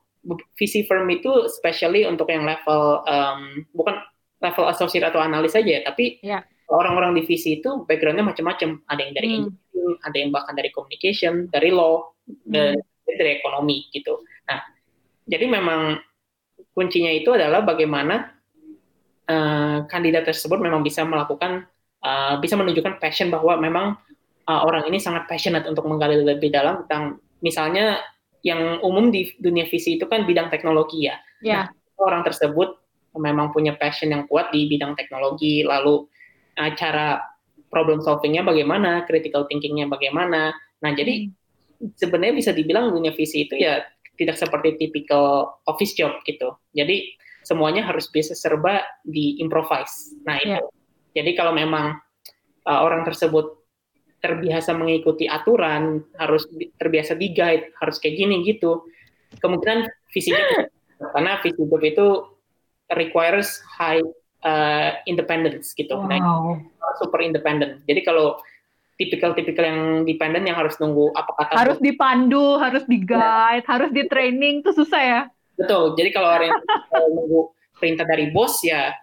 visi 0.54 0.86
firm 0.86 1.10
itu 1.10 1.50
especially 1.50 2.06
untuk 2.06 2.30
yang 2.30 2.46
level 2.46 3.02
um, 3.04 3.66
bukan 3.74 3.98
level 4.38 4.70
associate 4.70 5.04
atau 5.04 5.20
analis 5.20 5.52
saja 5.52 5.78
ya 5.78 5.82
tapi 5.84 6.16
yeah 6.24 6.40
orang-orang 6.72 7.16
di 7.20 7.22
visi 7.28 7.60
itu 7.60 7.84
backgroundnya 7.84 8.24
macam-macam. 8.24 8.80
Ada 8.88 9.00
yang 9.00 9.12
dari 9.14 9.26
hmm. 9.28 9.36
engineering, 9.36 9.96
ada 10.04 10.16
yang 10.16 10.30
bahkan 10.32 10.54
dari 10.56 10.70
communication, 10.72 11.34
dari 11.52 11.70
law, 11.72 12.14
hmm. 12.24 12.52
dan 12.52 12.80
dari 13.04 13.30
ekonomi 13.36 13.88
gitu. 13.92 14.24
Nah, 14.48 14.60
jadi 15.28 15.44
memang 15.48 16.00
kuncinya 16.72 17.12
itu 17.12 17.30
adalah 17.36 17.62
bagaimana 17.62 18.32
uh, 19.28 19.84
kandidat 19.86 20.24
tersebut 20.24 20.58
memang 20.60 20.80
bisa 20.80 21.04
melakukan, 21.04 21.68
uh, 22.00 22.40
bisa 22.40 22.56
menunjukkan 22.56 22.98
passion 22.98 23.28
bahwa 23.28 23.60
memang 23.60 23.96
uh, 24.48 24.60
orang 24.64 24.88
ini 24.88 25.00
sangat 25.00 25.28
passionate 25.28 25.68
untuk 25.68 25.84
menggali 25.84 26.20
lebih 26.20 26.48
dalam 26.48 26.84
tentang 26.84 27.20
misalnya 27.44 28.00
yang 28.44 28.80
umum 28.84 29.08
di 29.08 29.32
dunia 29.40 29.64
visi 29.64 29.96
itu 29.96 30.04
kan 30.04 30.28
bidang 30.28 30.52
teknologi 30.52 31.08
ya. 31.08 31.16
Yeah. 31.40 31.68
Nah, 31.68 32.04
orang 32.04 32.22
tersebut 32.24 32.76
memang 33.16 33.54
punya 33.54 33.78
passion 33.78 34.10
yang 34.10 34.26
kuat 34.26 34.50
di 34.50 34.66
bidang 34.66 34.98
teknologi, 34.98 35.62
lalu 35.62 36.04
uh, 36.58 36.72
cara 36.74 37.22
problem 37.68 37.98
solvingnya 37.98 38.46
bagaimana, 38.46 39.02
critical 39.06 39.50
thinkingnya 39.50 39.90
bagaimana. 39.90 40.54
Nah, 40.82 40.90
jadi 40.94 41.26
hmm. 41.26 41.98
sebenarnya 41.98 42.34
bisa 42.38 42.50
dibilang 42.54 42.94
dunia 42.94 43.10
visi 43.10 43.50
itu 43.50 43.58
ya 43.58 43.82
tidak 44.14 44.38
seperti 44.38 44.78
typical 44.78 45.58
office 45.66 45.94
job 45.98 46.22
gitu. 46.22 46.54
Jadi 46.70 47.18
semuanya 47.44 47.84
harus 47.84 48.08
bisa 48.08 48.32
serba 48.32 48.80
di 49.02 49.38
improvise. 49.42 50.16
Nah 50.24 50.38
itu. 50.40 50.56
Yeah. 50.58 50.64
Jadi 51.14 51.30
kalau 51.38 51.54
memang 51.54 51.98
uh, 52.66 52.80
orang 52.82 53.06
tersebut 53.06 53.62
terbiasa 54.18 54.72
mengikuti 54.72 55.28
aturan, 55.28 56.00
harus 56.16 56.48
terbiasa 56.80 57.12
di 57.14 57.36
guide, 57.36 57.76
harus 57.78 58.00
kayak 58.00 58.16
gini 58.16 58.40
gitu. 58.48 58.88
Kemungkinan 59.38 59.84
visinya 60.10 60.40
karena 61.14 61.38
visi 61.44 61.60
job 61.60 61.82
itu 61.84 62.06
requires 62.96 63.60
high 63.76 64.02
uh, 64.44 65.00
independence 65.08 65.72
gitu. 65.74 65.96
Nah, 65.96 66.20
wow. 66.20 66.60
Nah, 66.60 66.94
super 67.00 67.20
independent. 67.24 67.82
Jadi 67.88 68.00
kalau 68.04 68.38
tipikal-tipikal 68.94 69.64
yang 69.66 69.80
dependent 70.06 70.46
yang 70.46 70.54
harus 70.54 70.78
nunggu 70.78 71.10
apa 71.18 71.32
kata 71.34 71.52
harus 71.58 71.78
bos. 71.82 71.84
dipandu, 71.84 72.46
harus 72.62 72.84
di 72.86 73.02
guide, 73.02 73.66
ya. 73.66 73.70
harus 73.74 73.90
di 73.90 74.02
training 74.06 74.62
itu 74.62 74.70
susah 74.70 75.02
ya. 75.02 75.20
Betul. 75.58 75.98
Jadi 75.98 76.14
kalau 76.14 76.30
orang 76.30 76.54
yang 76.54 76.62
nunggu 77.18 77.40
perintah 77.74 78.06
dari 78.06 78.30
bos 78.30 78.62
ya 78.62 78.94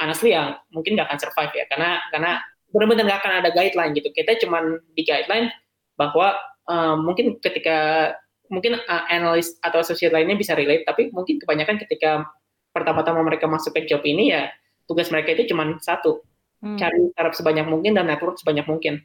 honestly 0.00 0.32
ya 0.32 0.56
mungkin 0.72 0.96
nggak 0.96 1.10
akan 1.10 1.20
survive 1.20 1.52
ya 1.52 1.64
karena 1.68 2.00
karena 2.08 2.32
benar-benar 2.72 3.04
nggak 3.04 3.20
akan 3.20 3.32
ada 3.44 3.50
guideline 3.52 3.92
gitu. 3.92 4.08
Kita 4.16 4.40
cuman 4.40 4.80
di 4.96 5.02
guideline 5.04 5.52
bahwa 6.00 6.38
uh, 6.70 6.96
mungkin 6.96 7.36
ketika 7.42 8.12
mungkin 8.48 8.80
uh, 8.80 9.04
analis 9.12 9.60
atau 9.60 9.84
associate 9.84 10.12
lainnya 10.12 10.36
bisa 10.36 10.56
relate 10.56 10.88
tapi 10.88 11.12
mungkin 11.12 11.36
kebanyakan 11.36 11.76
ketika 11.84 12.24
pertama-tama 12.72 13.20
mereka 13.20 13.44
masuk 13.44 13.76
ke 13.76 13.84
job 13.84 14.00
ini 14.08 14.32
ya 14.32 14.48
tugas 14.88 15.12
mereka 15.12 15.36
itu 15.36 15.52
cuma 15.52 15.76
satu 15.84 16.24
hmm. 16.64 16.80
cari 16.80 17.12
startup 17.12 17.34
sebanyak 17.36 17.66
mungkin 17.68 17.92
dan 17.92 18.08
network 18.08 18.40
sebanyak 18.40 18.64
mungkin. 18.64 19.04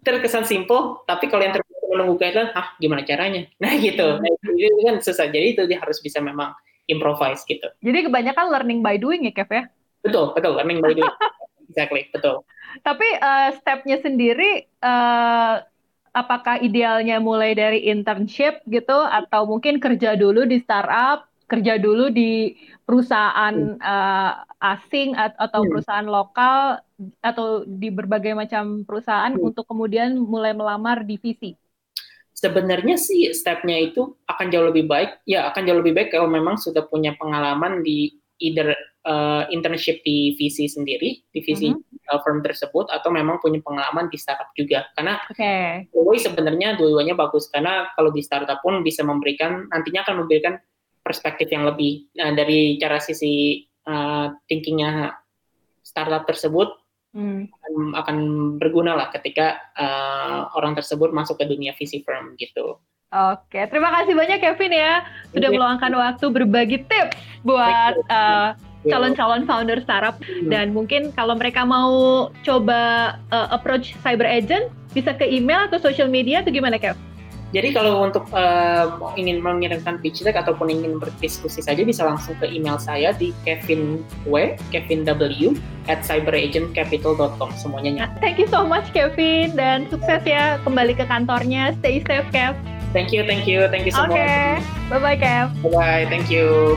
Terkesan 0.00 0.46
simple 0.46 1.02
tapi 1.04 1.26
kalau 1.26 1.42
yang 1.42 1.58
terbiasa 1.58 1.84
menunggu 1.90 2.14
guideline 2.16 2.54
ah 2.54 2.72
gimana 2.78 3.02
caranya? 3.02 3.50
Nah 3.62 3.74
gitu. 3.76 4.06
Hmm. 4.06 4.22
nah, 4.22 4.54
itu 4.54 4.80
kan 4.86 4.96
susah. 5.02 5.26
Jadi 5.28 5.58
itu 5.58 5.62
dia 5.66 5.82
harus 5.82 5.98
bisa 5.98 6.22
memang 6.22 6.54
improvise 6.86 7.42
gitu. 7.44 7.66
Jadi 7.82 8.08
kebanyakan 8.08 8.46
learning 8.48 8.80
by 8.80 8.96
doing 8.96 9.26
ya 9.26 9.32
Kev 9.34 9.50
ya? 9.50 9.64
Betul 10.00 10.32
betul. 10.32 10.56
Learning 10.56 10.78
by 10.80 10.94
doing. 10.94 11.14
Exactly 11.68 12.08
betul. 12.14 12.46
Tapi 12.80 13.08
uh, 13.20 13.52
stepnya 13.60 14.00
sendiri 14.00 14.64
uh, 14.80 15.60
apakah 16.16 16.58
idealnya 16.64 17.20
mulai 17.20 17.52
dari 17.52 17.86
internship 17.86 18.64
gitu 18.66 18.96
atau 18.96 19.44
mungkin 19.44 19.78
kerja 19.78 20.16
dulu 20.16 20.48
di 20.48 20.58
startup 20.64 21.27
kerja 21.48 21.80
dulu 21.80 22.12
di 22.12 22.52
perusahaan 22.84 23.56
uh, 23.80 24.32
asing 24.60 25.16
atau 25.16 25.64
hmm. 25.64 25.68
perusahaan 25.72 26.08
lokal 26.08 26.84
atau 27.24 27.64
di 27.64 27.88
berbagai 27.88 28.36
macam 28.36 28.84
perusahaan 28.84 29.32
hmm. 29.32 29.48
untuk 29.48 29.64
kemudian 29.64 30.20
mulai 30.20 30.52
melamar 30.52 31.02
divisi? 31.08 31.56
Sebenarnya 32.36 32.94
sih 32.94 33.34
stepnya 33.34 33.74
itu 33.82 34.14
akan 34.30 34.46
jauh 34.52 34.70
lebih 34.70 34.86
baik. 34.86 35.26
Ya 35.26 35.50
akan 35.50 35.66
jauh 35.66 35.80
lebih 35.82 35.96
baik 35.96 36.14
kalau 36.14 36.30
memang 36.30 36.54
sudah 36.54 36.86
punya 36.86 37.16
pengalaman 37.18 37.82
di 37.82 38.14
either 38.38 38.70
uh, 39.02 39.42
internship 39.50 39.98
di 40.06 40.38
VC 40.38 40.70
sendiri, 40.70 41.18
di 41.34 41.40
VC 41.42 41.74
mm-hmm. 41.74 42.14
uh, 42.14 42.20
firm 42.22 42.38
tersebut, 42.46 42.86
atau 42.94 43.10
memang 43.10 43.42
punya 43.42 43.58
pengalaman 43.58 44.06
di 44.06 44.18
startup 44.20 44.54
juga. 44.54 44.86
Karena 44.94 45.18
okay. 45.26 45.90
sebenarnya 46.22 46.78
dua-duanya 46.78 47.18
bagus 47.18 47.50
karena 47.50 47.90
kalau 47.98 48.14
di 48.14 48.22
startup 48.22 48.62
pun 48.62 48.86
bisa 48.86 49.02
memberikan 49.02 49.66
nantinya 49.74 50.06
akan 50.06 50.24
memberikan 50.24 50.54
perspektif 51.08 51.48
yang 51.48 51.64
lebih 51.64 52.12
uh, 52.20 52.36
dari 52.36 52.76
cara 52.76 53.00
sisi 53.00 53.64
uh, 53.88 54.28
thinkingnya 54.44 55.16
startup 55.80 56.28
tersebut 56.28 56.68
hmm. 57.16 57.48
akan, 57.48 57.72
akan 57.96 58.16
berguna 58.60 58.92
lah 58.92 59.08
ketika 59.08 59.56
uh, 59.72 60.52
orang 60.52 60.76
tersebut 60.76 61.08
masuk 61.16 61.40
ke 61.40 61.48
dunia 61.48 61.72
VC 61.72 62.04
firm 62.04 62.36
gitu. 62.36 62.76
Oke, 63.08 63.64
terima 63.72 63.88
kasih 63.88 64.12
banyak 64.12 64.36
Kevin 64.36 64.76
ya 64.76 65.00
sudah 65.32 65.48
meluangkan 65.48 65.96
waktu 65.96 66.28
berbagi 66.28 66.84
tips 66.92 67.16
buat 67.40 67.96
uh, 68.12 68.52
calon-calon 68.84 69.48
founder 69.48 69.80
startup 69.80 70.20
dan 70.52 70.76
mungkin 70.76 71.08
kalau 71.16 71.32
mereka 71.32 71.64
mau 71.64 72.28
coba 72.44 73.16
uh, 73.32 73.48
approach 73.48 73.96
cyber 74.04 74.28
agent 74.28 74.68
bisa 74.92 75.16
ke 75.16 75.24
email 75.24 75.72
atau 75.72 75.80
social 75.80 76.12
media 76.12 76.44
atau 76.44 76.52
gimana 76.52 76.76
Kev? 76.76 77.07
Jadi 77.48 77.72
kalau 77.72 78.04
untuk 78.04 78.28
uh, 78.36 78.92
ingin 79.16 79.40
mengirimkan 79.40 80.04
pitch 80.04 80.20
deck 80.20 80.36
ataupun 80.36 80.68
ingin 80.68 81.00
berdiskusi 81.00 81.64
saja 81.64 81.80
bisa 81.80 82.04
langsung 82.04 82.36
ke 82.36 82.44
email 82.52 82.76
saya 82.76 83.16
di 83.16 83.32
Kevin 83.48 84.04
W, 84.28 84.52
Kevin 84.68 85.08
W 85.08 85.56
at 85.88 86.04
cyberagentcapital.com 86.04 87.50
semuanya. 87.56 88.04
Nah, 88.04 88.10
thank 88.20 88.36
you 88.36 88.48
so 88.52 88.68
much 88.68 88.84
Kevin 88.92 89.56
dan 89.56 89.88
sukses 89.88 90.20
ya 90.28 90.60
kembali 90.68 90.92
ke 90.92 91.08
kantornya. 91.08 91.72
Stay 91.80 92.04
safe 92.04 92.28
Kev. 92.28 92.52
Thank 92.92 93.12
you, 93.12 93.24
thank 93.24 93.48
you, 93.48 93.68
thank 93.72 93.88
you 93.88 93.92
so 93.92 94.04
okay. 94.04 94.60
much. 94.60 94.64
Oke, 94.64 94.92
bye 94.92 95.00
bye 95.00 95.16
Kev. 95.16 95.46
Bye 95.64 95.72
bye, 95.72 96.04
thank 96.12 96.28
you. 96.28 96.76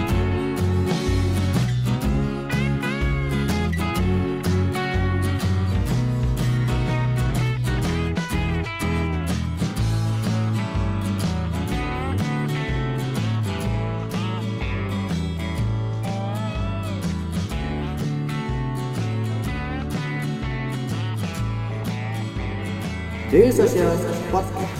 Daily 23.41 23.51
Social 23.53 23.97
Podcast. 24.31 24.70